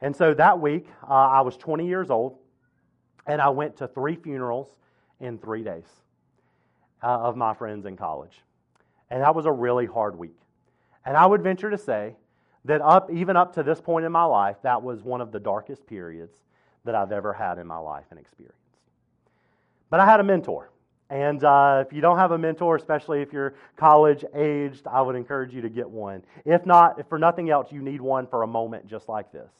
[0.00, 2.38] And so that week, uh, I was 20 years old,
[3.26, 4.68] and I went to three funerals
[5.20, 5.88] in three days
[7.02, 8.42] uh, of my friends in college.
[9.10, 10.36] And that was a really hard week.
[11.08, 12.16] And I would venture to say
[12.66, 15.40] that up even up to this point in my life, that was one of the
[15.40, 16.36] darkest periods
[16.84, 18.58] that I've ever had in my life and experience.
[19.88, 20.70] But I had a mentor.
[21.08, 25.16] And uh, if you don't have a mentor, especially if you're college aged, I would
[25.16, 26.22] encourage you to get one.
[26.44, 29.50] If not, if for nothing else, you need one for a moment just like this.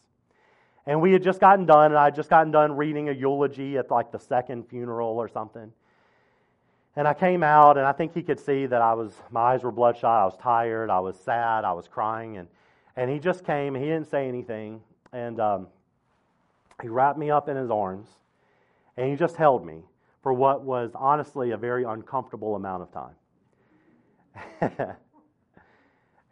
[0.84, 3.78] And we had just gotten done, and I had just gotten done reading a eulogy
[3.78, 5.72] at like the second funeral or something.
[6.98, 9.62] And I came out, and I think he could see that I was, my eyes
[9.62, 10.20] were bloodshot.
[10.20, 10.90] I was tired.
[10.90, 11.64] I was sad.
[11.64, 12.38] I was crying.
[12.38, 12.48] And,
[12.96, 13.76] and he just came.
[13.76, 14.80] He didn't say anything.
[15.12, 15.68] And um,
[16.82, 18.08] he wrapped me up in his arms,
[18.96, 19.82] and he just held me
[20.24, 23.14] for what was honestly a very uncomfortable amount of time.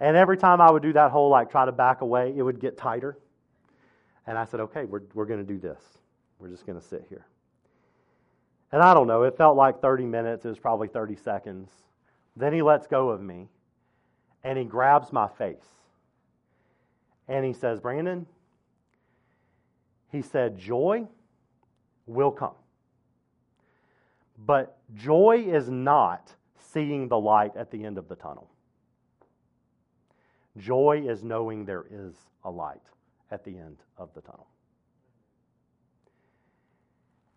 [0.01, 2.59] and every time I would do that whole, like, try to back away, it would
[2.59, 3.17] get tighter.
[4.27, 5.79] And I said, okay, we're, we're going to do this.
[6.41, 7.25] We're just going to sit here.
[8.73, 11.71] And I don't know, it felt like 30 minutes, it was probably 30 seconds.
[12.37, 13.49] Then he lets go of me
[14.45, 15.67] and he grabs my face.
[17.29, 18.27] And he says, Brandon,
[20.13, 21.07] he said, joy
[22.07, 22.55] will come.
[24.39, 28.51] But joy is not seeing the light at the end of the tunnel.
[30.59, 32.83] Joy is knowing there is a light
[33.31, 34.47] at the end of the tunnel.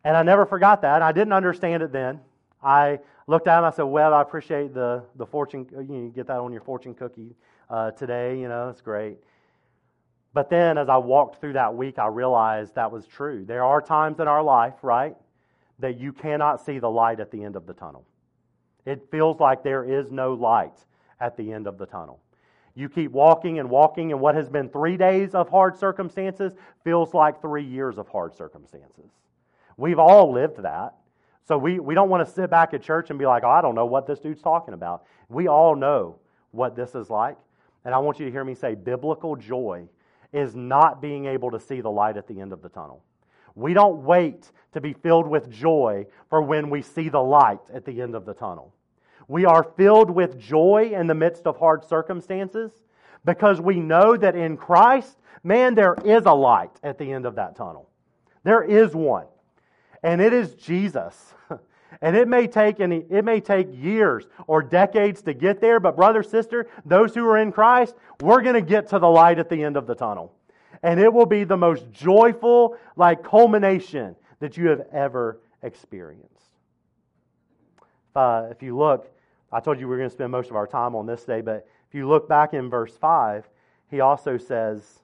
[0.09, 1.03] And I never forgot that.
[1.03, 2.19] I didn't understand it then.
[2.63, 3.65] I looked at him.
[3.65, 5.67] I said, "Well, I appreciate the the fortune.
[5.71, 7.35] You, get that on your fortune cookie
[7.69, 8.39] uh, today.
[8.39, 9.19] You know, it's great."
[10.33, 13.45] But then, as I walked through that week, I realized that was true.
[13.45, 15.15] There are times in our life, right,
[15.77, 18.03] that you cannot see the light at the end of the tunnel.
[18.87, 20.85] It feels like there is no light
[21.19, 22.19] at the end of the tunnel.
[22.73, 27.13] You keep walking and walking, and what has been three days of hard circumstances feels
[27.13, 29.11] like three years of hard circumstances.
[29.79, 30.95] We've all lived that.
[31.47, 33.61] So we, we don't want to sit back at church and be like, oh, I
[33.61, 35.05] don't know what this dude's talking about.
[35.29, 36.17] We all know
[36.51, 37.37] what this is like.
[37.85, 39.87] And I want you to hear me say biblical joy
[40.33, 43.03] is not being able to see the light at the end of the tunnel.
[43.55, 47.85] We don't wait to be filled with joy for when we see the light at
[47.85, 48.73] the end of the tunnel.
[49.29, 52.73] We are filled with joy in the midst of hard circumstances
[53.23, 57.35] because we know that in Christ, man, there is a light at the end of
[57.35, 57.89] that tunnel.
[58.43, 59.25] There is one.
[60.03, 61.33] And it is Jesus.
[62.01, 65.95] And it may take any, it may take years or decades to get there, but
[65.95, 69.49] brother, sister, those who are in Christ, we're going to get to the light at
[69.49, 70.33] the end of the tunnel.
[70.81, 76.29] And it will be the most joyful, like culmination that you have ever experienced.
[78.15, 79.11] Uh, if you look,
[79.51, 81.41] I told you we are going to spend most of our time on this day,
[81.41, 83.49] but if you look back in verse 5,
[83.89, 84.99] he also says,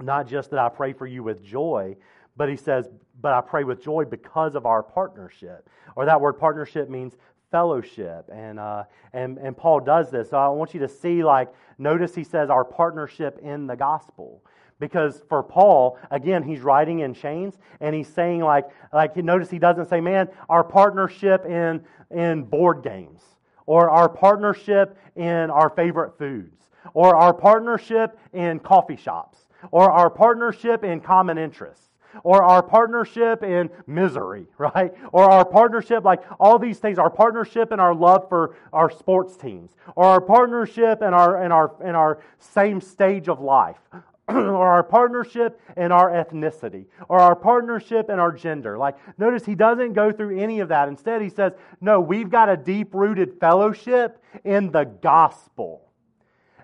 [0.00, 1.96] not just that I pray for you with joy,
[2.36, 2.88] but he says,
[3.20, 5.68] but I pray with joy because of our partnership.
[5.96, 7.14] Or that word partnership means
[7.50, 8.28] fellowship.
[8.32, 10.30] And, uh, and, and Paul does this.
[10.30, 14.42] So I want you to see, like, notice he says our partnership in the gospel.
[14.78, 19.58] Because for Paul, again, he's writing in chains and he's saying, like, like notice he
[19.58, 23.22] doesn't say, man, our partnership in, in board games
[23.66, 30.08] or our partnership in our favorite foods or our partnership in coffee shops or our
[30.08, 31.89] partnership in common interests
[32.22, 34.92] or our partnership in misery, right?
[35.12, 39.36] Or our partnership, like all these things, our partnership and our love for our sports
[39.36, 43.80] teams, or our partnership and our in our in our same stage of life,
[44.28, 48.78] or our partnership and our ethnicity, or our partnership and our gender.
[48.78, 50.88] Like, notice he doesn't go through any of that.
[50.88, 55.90] Instead, he says, no, we've got a deep rooted fellowship in the gospel.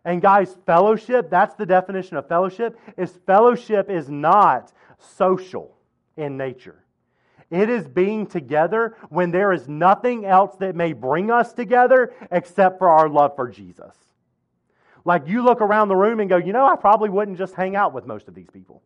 [0.04, 5.76] And guys, fellowship, that's the definition of fellowship, is fellowship is not social
[6.16, 6.85] in nature.
[7.50, 12.78] It is being together when there is nothing else that may bring us together except
[12.78, 13.94] for our love for Jesus.
[15.04, 17.76] Like you look around the room and go, you know, I probably wouldn't just hang
[17.76, 18.82] out with most of these people.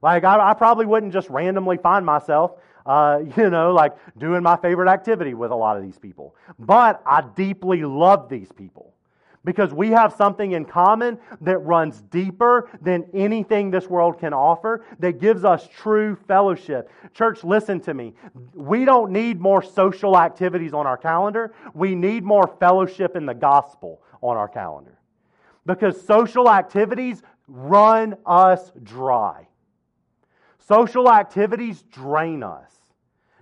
[0.00, 2.52] Like I, I probably wouldn't just randomly find myself,
[2.86, 6.34] uh, you know, like doing my favorite activity with a lot of these people.
[6.58, 8.94] But I deeply love these people
[9.44, 14.84] because we have something in common that runs deeper than anything this world can offer,
[15.00, 16.90] that gives us true fellowship.
[17.12, 18.14] Church, listen to me.
[18.54, 23.34] We don't need more social activities on our calendar, we need more fellowship in the
[23.34, 24.98] gospel on our calendar
[25.66, 29.48] because social activities run us dry.
[30.58, 32.70] Social activities drain us.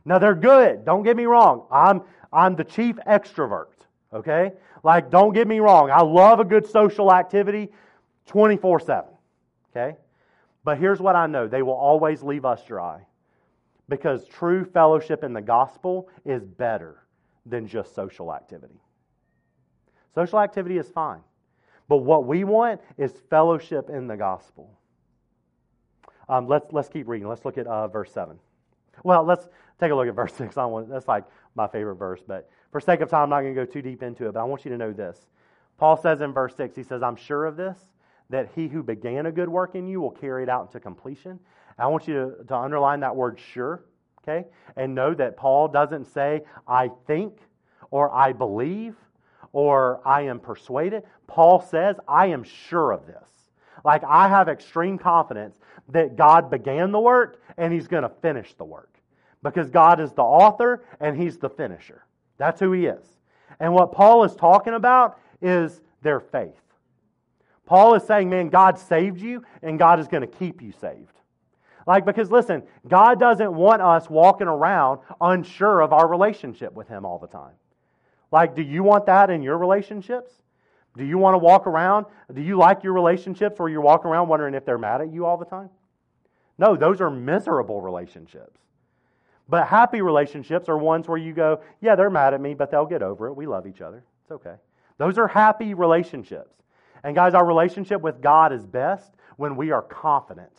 [0.05, 0.85] Now, they're good.
[0.85, 1.67] Don't get me wrong.
[1.71, 3.67] I'm, I'm the chief extrovert,
[4.13, 4.53] okay?
[4.83, 5.91] Like, don't get me wrong.
[5.91, 7.71] I love a good social activity
[8.27, 9.05] 24 7,
[9.71, 9.97] okay?
[10.65, 13.07] But here's what I know they will always leave us dry
[13.89, 17.05] because true fellowship in the gospel is better
[17.47, 18.81] than just social activity.
[20.15, 21.21] Social activity is fine.
[21.89, 24.71] But what we want is fellowship in the gospel.
[26.29, 27.27] Um, let's, let's keep reading.
[27.27, 28.39] Let's look at uh, verse 7.
[29.03, 29.49] Well, let's
[29.81, 30.57] take a look at verse 6.
[30.57, 31.25] I want, that's like
[31.57, 34.03] my favorite verse, but for sake of time, I'm not going to go too deep
[34.03, 35.19] into it, but I want you to know this.
[35.79, 37.79] Paul says in verse 6, he says, I'm sure of this,
[38.29, 41.41] that he who began a good work in you will carry it out into completion.
[41.79, 43.85] I want you to, to underline that word sure,
[44.23, 44.47] okay?
[44.77, 47.39] And know that Paul doesn't say, I think
[47.91, 48.95] or I believe
[49.53, 51.03] or I am persuaded.
[51.27, 53.29] Paul says, I am sure of this.
[53.85, 55.57] Like, I have extreme confidence
[55.89, 58.95] that God began the work and He's going to finish the work.
[59.43, 62.05] Because God is the author and He's the finisher.
[62.41, 63.05] That's who He is.
[63.61, 66.55] And what Paul is talking about is their faith.
[67.67, 71.13] Paul is saying, man, God saved you and God is going to keep you saved.
[71.87, 77.05] Like, because listen, God doesn't want us walking around unsure of our relationship with Him
[77.05, 77.53] all the time.
[78.33, 80.33] Like, do you want that in your relationships?
[80.97, 82.07] Do you want to walk around?
[82.33, 85.27] Do you like your relationships where you're walking around wondering if they're mad at you
[85.27, 85.69] all the time?
[86.59, 88.61] No, those are miserable relationships.
[89.51, 92.87] But happy relationships are ones where you go, yeah, they're mad at me, but they'll
[92.87, 93.35] get over it.
[93.35, 94.05] We love each other.
[94.23, 94.55] It's okay.
[94.97, 96.55] Those are happy relationships.
[97.03, 100.53] And guys, our relationship with God is best when we are confident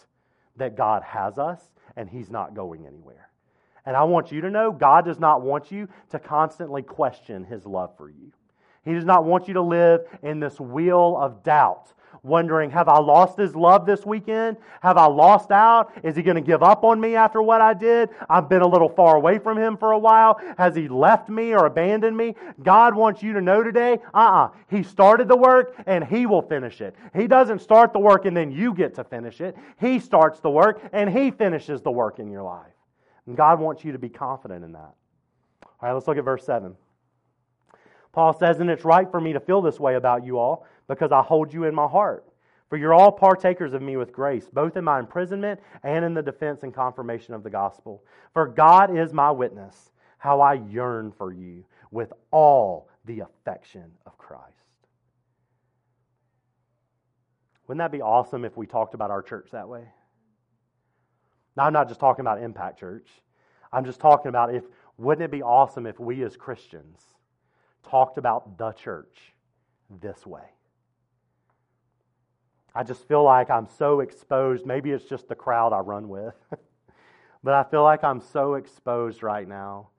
[0.58, 1.62] that God has us
[1.96, 3.30] and He's not going anywhere.
[3.86, 7.66] And I want you to know God does not want you to constantly question his
[7.66, 8.32] love for you.
[8.84, 13.00] He does not want you to live in this wheel of doubt wondering, have I
[13.00, 14.58] lost his love this weekend?
[14.82, 15.92] Have I lost out?
[16.04, 18.10] Is he going to give up on me after what I did?
[18.30, 20.40] I've been a little far away from him for a while.
[20.58, 22.36] Has he left me or abandoned me?
[22.64, 24.46] God wants you to know today, uh uh-uh.
[24.46, 26.96] uh He started the work and he will finish it.
[27.16, 29.56] He doesn't start the work and then you get to finish it.
[29.80, 32.74] He starts the work and he finishes the work in your life.
[33.26, 34.94] And God wants you to be confident in that.
[35.64, 36.76] All right, let's look at verse 7.
[38.14, 41.12] Paul says, And it's right for me to feel this way about you all because
[41.12, 42.26] I hold you in my heart.
[42.70, 46.22] For you're all partakers of me with grace, both in my imprisonment and in the
[46.22, 48.04] defense and confirmation of the gospel.
[48.34, 54.18] For God is my witness, how I yearn for you with all the affection of
[54.18, 54.46] Christ.
[57.68, 59.84] Wouldn't that be awesome if we talked about our church that way?
[61.58, 63.10] Now, I'm not just talking about Impact Church.
[63.74, 64.64] I'm just talking about if,
[64.98, 67.02] wouldn't it be awesome if we as Christians
[67.84, 69.34] talked about the church
[70.02, 70.44] this way?
[72.74, 74.66] I just feel like I'm so exposed.
[74.66, 76.36] Maybe it's just the crowd I run with.
[77.44, 79.90] but I feel like I'm so exposed right now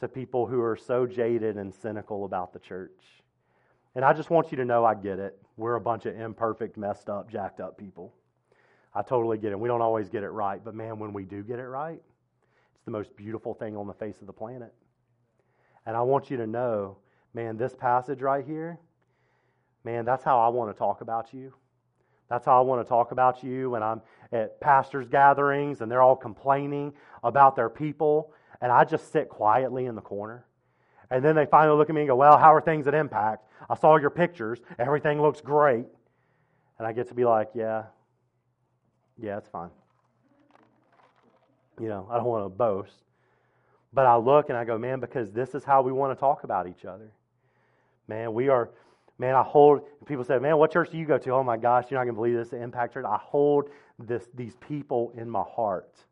[0.00, 3.00] to people who are so jaded and cynical about the church.
[3.94, 5.38] And I just want you to know I get it.
[5.56, 8.12] We're a bunch of imperfect, messed up, jacked up people.
[8.94, 9.58] I totally get it.
[9.58, 12.00] We don't always get it right, but man, when we do get it right,
[12.74, 14.74] it's the most beautiful thing on the face of the planet.
[15.86, 16.98] And I want you to know,
[17.32, 18.78] man, this passage right here,
[19.84, 21.54] man, that's how I want to talk about you.
[22.34, 26.02] That's how I want to talk about you when I'm at pastors' gatherings and they're
[26.02, 30.44] all complaining about their people, and I just sit quietly in the corner.
[31.12, 33.46] And then they finally look at me and go, Well, how are things at Impact?
[33.70, 34.58] I saw your pictures.
[34.80, 35.86] Everything looks great.
[36.80, 37.84] And I get to be like, Yeah,
[39.16, 39.70] yeah, it's fine.
[41.80, 43.04] You know, I don't want to boast.
[43.92, 46.42] But I look and I go, Man, because this is how we want to talk
[46.42, 47.12] about each other.
[48.08, 48.70] Man, we are
[49.18, 51.30] Man, I hold, people say, man, what church do you go to?
[51.30, 53.04] Oh my gosh, you're not going to believe this, the Impact Church.
[53.04, 56.04] I hold this, these people in my heart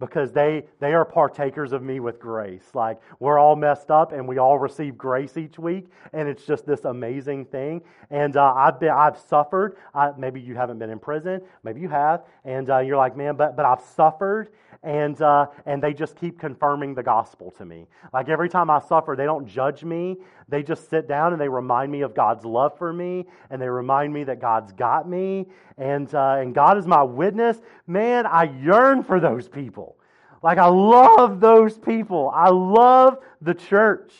[0.00, 2.74] because they, they are partakers of me with grace.
[2.74, 6.66] Like, we're all messed up and we all receive grace each week, and it's just
[6.66, 7.82] this amazing thing.
[8.10, 9.76] And uh, I've, been, I've suffered.
[9.94, 13.36] I, maybe you haven't been in prison, maybe you have, and uh, you're like, man,
[13.36, 14.50] but, but I've suffered
[14.82, 17.86] and uh, and they just keep confirming the gospel to me.
[18.12, 20.18] Like every time I suffer, they don't judge me.
[20.48, 23.68] They just sit down and they remind me of God's love for me, and they
[23.68, 27.60] remind me that God's got me, and uh, and God is my witness.
[27.86, 29.96] Man, I yearn for those people.
[30.42, 32.30] Like I love those people.
[32.32, 34.12] I love the church.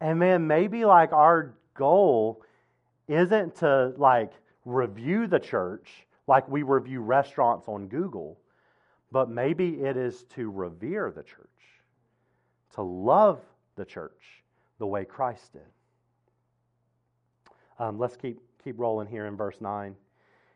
[0.00, 2.42] And man, maybe like our goal
[3.06, 4.32] isn't to like
[4.64, 5.88] review the church
[6.26, 8.38] like we review restaurants on Google
[9.12, 11.48] but maybe it is to revere the church,
[12.74, 13.40] to love
[13.76, 14.42] the church
[14.78, 15.62] the way Christ did.
[17.78, 19.94] Um, let's keep, keep rolling here in verse 9.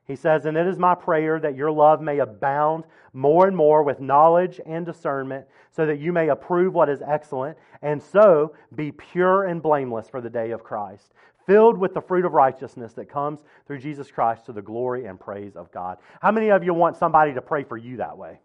[0.07, 3.83] He says, And it is my prayer that your love may abound more and more
[3.83, 8.93] with knowledge and discernment, so that you may approve what is excellent, and so be
[8.93, 11.13] pure and blameless for the day of Christ,
[11.47, 15.19] filled with the fruit of righteousness that comes through Jesus Christ to the glory and
[15.19, 15.99] praise of God.
[16.21, 18.41] How many of you want somebody to pray for you that way?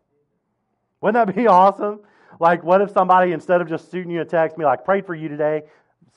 [1.01, 1.99] Wouldn't that be awesome?
[2.39, 5.13] Like, what if somebody, instead of just shooting you a text, me like, prayed for
[5.13, 5.63] you today,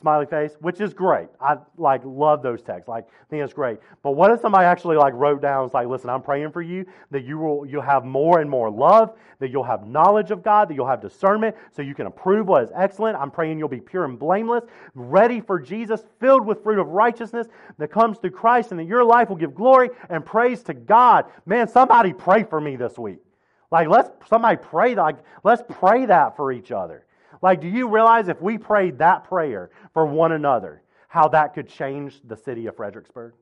[0.00, 1.28] smiley face, which is great.
[1.40, 2.88] I like love those texts.
[2.88, 3.78] Like, I think it's great.
[4.02, 7.24] But what if somebody actually like wrote down, like, listen, I'm praying for you that
[7.24, 10.74] you will you'll have more and more love, that you'll have knowledge of God, that
[10.74, 13.16] you'll have discernment, so you can approve what is excellent.
[13.16, 14.64] I'm praying you'll be pure and blameless,
[14.94, 17.46] ready for Jesus, filled with fruit of righteousness
[17.78, 21.26] that comes through Christ, and that your life will give glory and praise to God.
[21.46, 23.20] Man, somebody pray for me this week.
[23.74, 27.06] Like, let's somebody pray like let's pray that for each other.
[27.42, 31.68] Like, do you realize if we prayed that prayer for one another, how that could
[31.68, 33.34] change the city of Fredericksburg?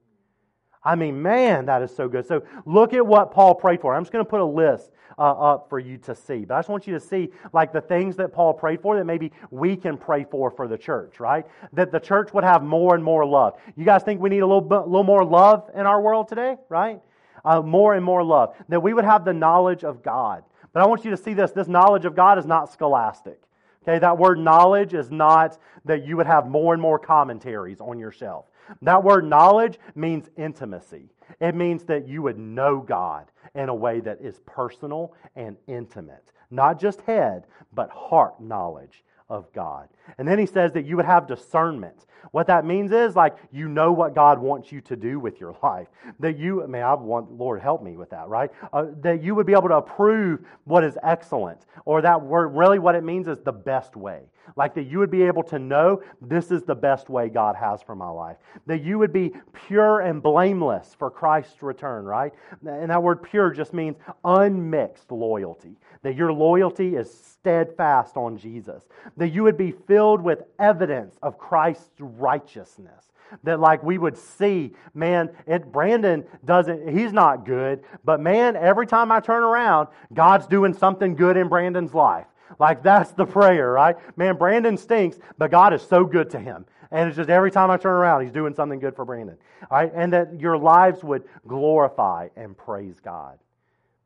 [0.83, 2.27] I mean, man, that is so good.
[2.27, 3.95] So look at what Paul prayed for.
[3.95, 6.47] I'm just going to put a list uh, up for you to see.
[6.47, 9.05] But I just want you to see, like, the things that Paul prayed for that
[9.05, 11.47] maybe we can pray for for the church, right?
[11.75, 13.61] That the church would have more and more love.
[13.77, 17.03] You guys think we need a little, little more love in our world today, right?
[17.45, 20.45] Uh, more and more love, that we would have the knowledge of God.
[20.73, 23.41] But I want you to see this this knowledge of God is not scholastic.
[23.83, 27.99] Okay, that word knowledge is not that you would have more and more commentaries on
[27.99, 28.47] your shelf.
[28.81, 31.11] That word knowledge means intimacy.
[31.41, 36.33] It means that you would know God in a way that is personal and intimate.
[36.51, 39.89] Not just head, but heart knowledge of God.
[40.19, 42.07] And then he says that you would have discernment.
[42.31, 45.57] What that means is like you know what God wants you to do with your
[45.63, 45.89] life.
[46.21, 48.51] That you, I mean, I want, Lord, help me with that, right?
[48.73, 52.79] Uh, that you would be able to approve what is excellent, or that word, really
[52.79, 54.23] what it means is the best way.
[54.57, 57.83] Like that you would be able to know this is the best way God has
[57.83, 58.37] for my life.
[58.67, 59.33] That you would be
[59.67, 62.33] pure and blameless for Christ's return, right?
[62.67, 65.77] And that word pure just means unmixed loyalty.
[66.03, 68.83] That your loyalty is steadfast on Jesus.
[69.17, 73.05] That you would be filled with evidence of Christ's righteousness
[73.45, 78.87] that like we would see man it brandon doesn't he's not good but man every
[78.87, 82.27] time i turn around god's doing something good in brandon's life
[82.59, 83.97] like that's the prayer, right?
[84.17, 86.65] Man, Brandon stinks, but God is so good to him.
[86.91, 89.39] And it's just every time I turn around, he's doing something good for Brandon.
[89.71, 89.91] All right?
[89.95, 93.39] And that your lives would glorify and praise God.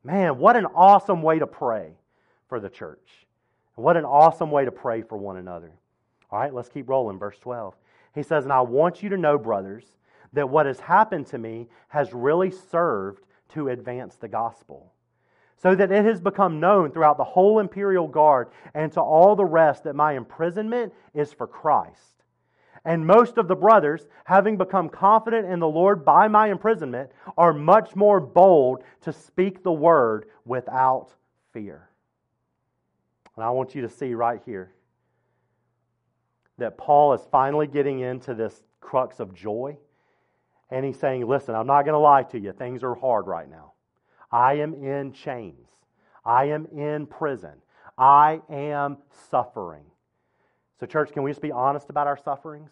[0.05, 1.91] Man, what an awesome way to pray
[2.49, 3.27] for the church.
[3.75, 5.73] What an awesome way to pray for one another.
[6.31, 7.19] All right, let's keep rolling.
[7.19, 7.75] Verse 12.
[8.17, 9.85] He says, And I want you to know, brothers,
[10.33, 14.93] that what has happened to me has really served to advance the gospel
[15.57, 19.45] so that it has become known throughout the whole imperial guard and to all the
[19.45, 22.25] rest that my imprisonment is for Christ.
[22.85, 27.53] And most of the brothers, having become confident in the Lord by my imprisonment, are
[27.53, 31.09] much more bold to speak the word without
[31.53, 31.91] fear.
[33.35, 34.73] And I want you to see right here
[36.59, 39.77] that Paul is finally getting into this crux of joy.
[40.71, 42.53] And he's saying, Listen, I'm not going to lie to you.
[42.53, 43.73] Things are hard right now.
[44.31, 45.69] I am in chains.
[46.25, 47.55] I am in prison.
[47.97, 48.99] I am
[49.31, 49.85] suffering.
[50.81, 52.71] So, church, can we just be honest about our sufferings?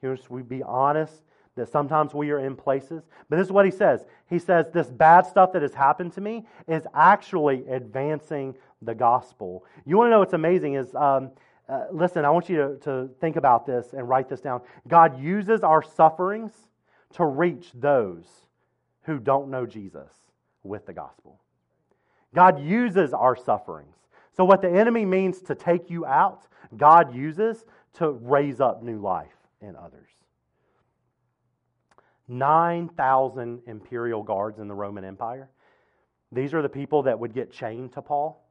[0.00, 1.22] Can we, be honest
[1.56, 3.02] that sometimes we are in places?
[3.30, 4.04] But this is what he says.
[4.28, 9.64] He says, This bad stuff that has happened to me is actually advancing the gospel.
[9.86, 10.94] You want to know what's amazing is.
[10.94, 11.30] Um,
[11.68, 14.60] uh, listen, I want you to, to think about this and write this down.
[14.86, 16.52] God uses our sufferings
[17.14, 18.26] to reach those
[19.02, 20.12] who don't know Jesus
[20.62, 21.40] with the gospel.
[22.34, 23.96] God uses our sufferings.
[24.36, 26.46] So, what the enemy means to take you out,
[26.76, 27.64] God uses
[27.94, 30.10] to raise up new life in others.
[32.28, 35.48] 9,000 imperial guards in the Roman Empire.
[36.32, 38.45] These are the people that would get chained to Paul.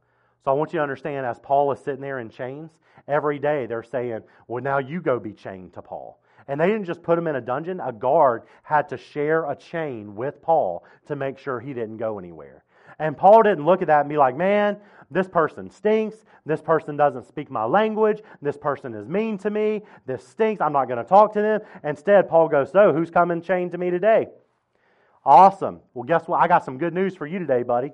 [0.46, 2.70] So I want you to understand, as Paul is sitting there in chains,
[3.08, 6.20] every day they're saying, Well, now you go be chained to Paul.
[6.48, 9.56] And they didn't just put him in a dungeon, a guard had to share a
[9.56, 12.64] chain with Paul to make sure he didn't go anywhere.
[13.00, 14.78] And Paul didn't look at that and be like, man,
[15.10, 16.18] this person stinks.
[16.46, 18.22] This person doesn't speak my language.
[18.40, 19.82] This person is mean to me.
[20.06, 20.62] This stinks.
[20.62, 21.62] I'm not going to talk to them.
[21.84, 24.28] Instead, Paul goes, so who's coming chained to me today?
[25.26, 25.80] Awesome.
[25.96, 26.40] Well, guess what?
[26.40, 27.92] I got some good news for you today, buddy.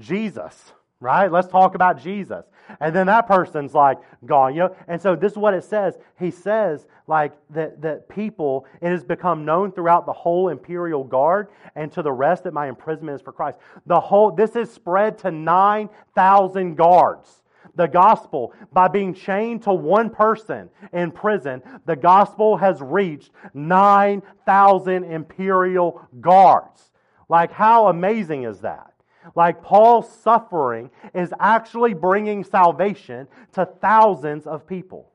[0.00, 0.72] Jesus
[1.06, 1.30] right?
[1.30, 2.44] Let's talk about Jesus.
[2.80, 4.76] And then that person's like gone, you know?
[4.88, 5.96] And so this is what it says.
[6.18, 11.46] He says, like, that, that people, it has become known throughout the whole imperial guard
[11.76, 13.58] and to the rest that my imprisonment is for Christ.
[13.86, 17.42] The whole, this is spread to 9,000 guards.
[17.76, 25.04] The gospel, by being chained to one person in prison, the gospel has reached 9,000
[25.04, 26.90] imperial guards.
[27.28, 28.95] Like, how amazing is that?
[29.34, 35.10] Like Paul's suffering is actually bringing salvation to thousands of people.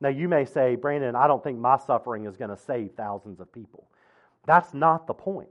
[0.00, 3.40] Now, you may say, Brandon, I don't think my suffering is going to save thousands
[3.40, 3.88] of people.
[4.46, 5.48] That's not the point.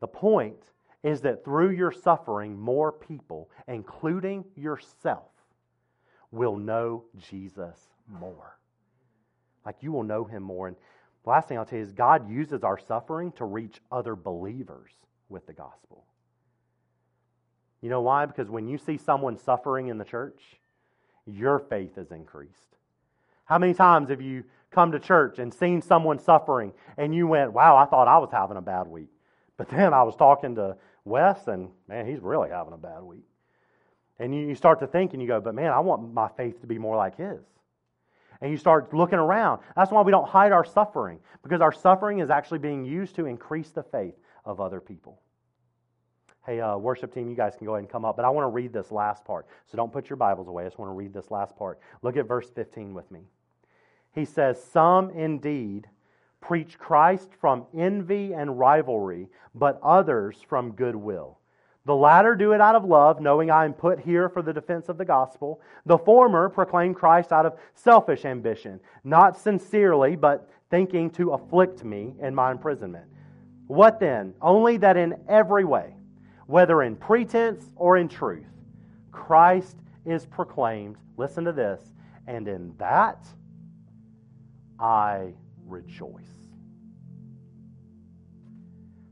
[0.00, 0.58] The point
[1.02, 5.30] is that through your suffering, more people, including yourself,
[6.30, 7.78] will know Jesus
[8.08, 8.58] more.
[9.64, 10.68] Like you will know him more.
[10.68, 10.76] And
[11.24, 14.90] the last thing I'll tell you is God uses our suffering to reach other believers
[15.28, 16.04] with the gospel.
[17.82, 18.24] You know why?
[18.26, 20.40] Because when you see someone suffering in the church,
[21.26, 22.54] your faith is increased.
[23.44, 27.52] How many times have you come to church and seen someone suffering and you went,
[27.52, 29.10] wow, I thought I was having a bad week.
[29.56, 33.24] But then I was talking to Wes and man, he's really having a bad week.
[34.18, 36.66] And you, start to think and you go, but man, I want my faith to
[36.66, 37.40] be more like his.
[38.40, 39.60] And you start looking around.
[39.74, 43.26] That's why we don't hide our suffering, because our suffering is actually being used to
[43.26, 44.14] increase the faith
[44.44, 45.20] of other people.
[46.44, 48.16] Hey, uh, worship team, you guys can go ahead and come up.
[48.16, 49.46] But I want to read this last part.
[49.70, 50.64] So don't put your Bibles away.
[50.64, 51.78] I just want to read this last part.
[52.02, 53.20] Look at verse 15 with me.
[54.12, 55.86] He says, Some indeed
[56.40, 61.38] preach Christ from envy and rivalry, but others from goodwill.
[61.84, 64.88] The latter do it out of love, knowing I am put here for the defense
[64.88, 65.60] of the gospel.
[65.86, 72.14] The former proclaim Christ out of selfish ambition, not sincerely, but thinking to afflict me
[72.20, 73.06] in my imprisonment.
[73.66, 74.34] What then?
[74.40, 75.94] Only that in every way,
[76.46, 78.46] whether in pretense or in truth,
[79.10, 81.80] Christ is proclaimed, listen to this,
[82.26, 83.26] And in that,
[84.78, 85.32] I
[85.66, 86.22] rejoice.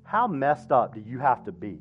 [0.04, 1.78] How messed up do you have to be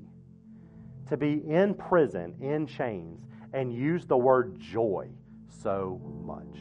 [1.07, 5.07] to be in prison, in chains, and use the word joy
[5.47, 6.59] so much?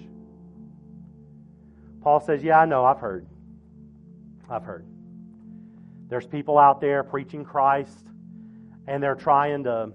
[2.01, 3.26] Paul says, Yeah, I know, I've heard.
[4.49, 4.86] I've heard.
[6.09, 8.07] There's people out there preaching Christ,
[8.89, 9.93] and they're trying to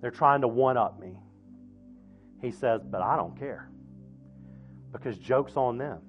[0.00, 1.18] they're trying to one up me.
[2.40, 3.70] He says, But I don't care.
[4.92, 6.00] Because joke's on them.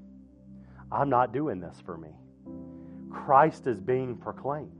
[0.91, 2.09] I'm not doing this for me.
[3.11, 4.71] Christ is being proclaimed.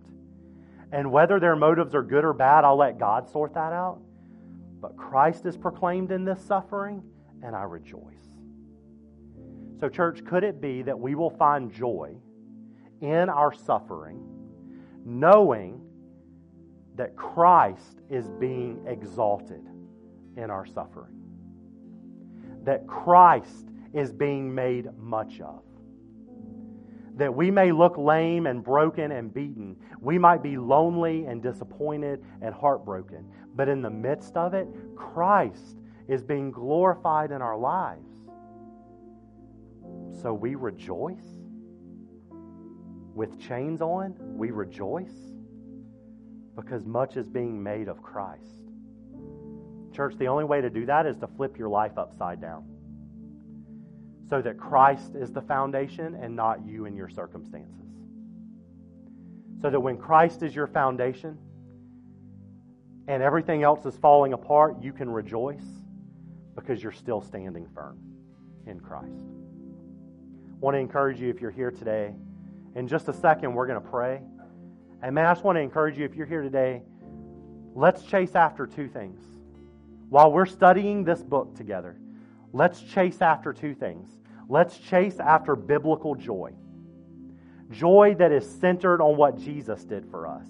[0.94, 4.00] And whether their motives are good or bad, I'll let God sort that out.
[4.82, 7.04] But Christ is proclaimed in this suffering,
[7.44, 8.02] and I rejoice.
[9.80, 12.16] So, church, could it be that we will find joy
[13.02, 14.22] in our suffering,
[15.06, 15.82] knowing
[16.96, 19.66] that Christ is being exalted
[20.38, 21.22] in our suffering?
[22.64, 25.62] That Christ is being made much of
[27.18, 29.76] that we may look lame and broken and beaten.
[30.00, 33.26] We might be lonely and disappointed and heartbroken.
[33.56, 35.78] But in the midst of it, Christ
[36.08, 38.10] is being glorified in our lives.
[40.22, 41.38] So we rejoice.
[43.14, 45.31] With chains on, we rejoice
[46.56, 48.44] because much is being made of Christ.
[49.94, 52.64] Church, the only way to do that is to flip your life upside down
[54.32, 57.76] so that Christ is the foundation and not you and your circumstances.
[59.62, 61.38] So that when Christ is your foundation
[63.10, 65.66] and everything else is falling apart, you can rejoice
[66.56, 68.00] because you're still standing firm
[68.68, 69.12] in Christ.
[70.54, 72.14] I want to encourage you if you're here today.
[72.76, 74.22] In just a second, we're going to pray.
[75.02, 76.84] And man, I just want to encourage you if you're here today,
[77.74, 79.20] let's chase after two things.
[80.10, 81.98] While we're studying this book together,
[82.54, 84.10] let's chase after two things.
[84.48, 86.52] Let's chase after biblical joy.
[87.72, 90.46] Joy that is centered on what Jesus did for us,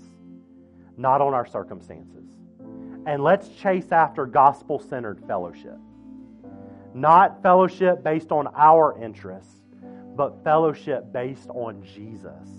[0.97, 2.25] not on our circumstances.
[3.05, 5.77] And let's chase after gospel centered fellowship.
[6.93, 9.61] Not fellowship based on our interests,
[10.15, 12.49] but fellowship based on Jesus.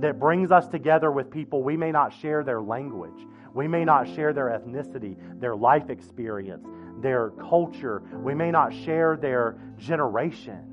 [0.00, 4.08] That brings us together with people we may not share their language, we may not
[4.08, 6.66] share their ethnicity, their life experience,
[7.02, 8.02] their culture.
[8.12, 10.64] We may not share their generation,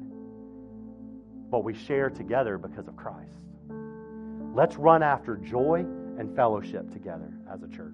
[1.50, 3.32] but we share together because of Christ.
[4.54, 5.86] Let's run after joy
[6.18, 7.94] and fellowship together as a church.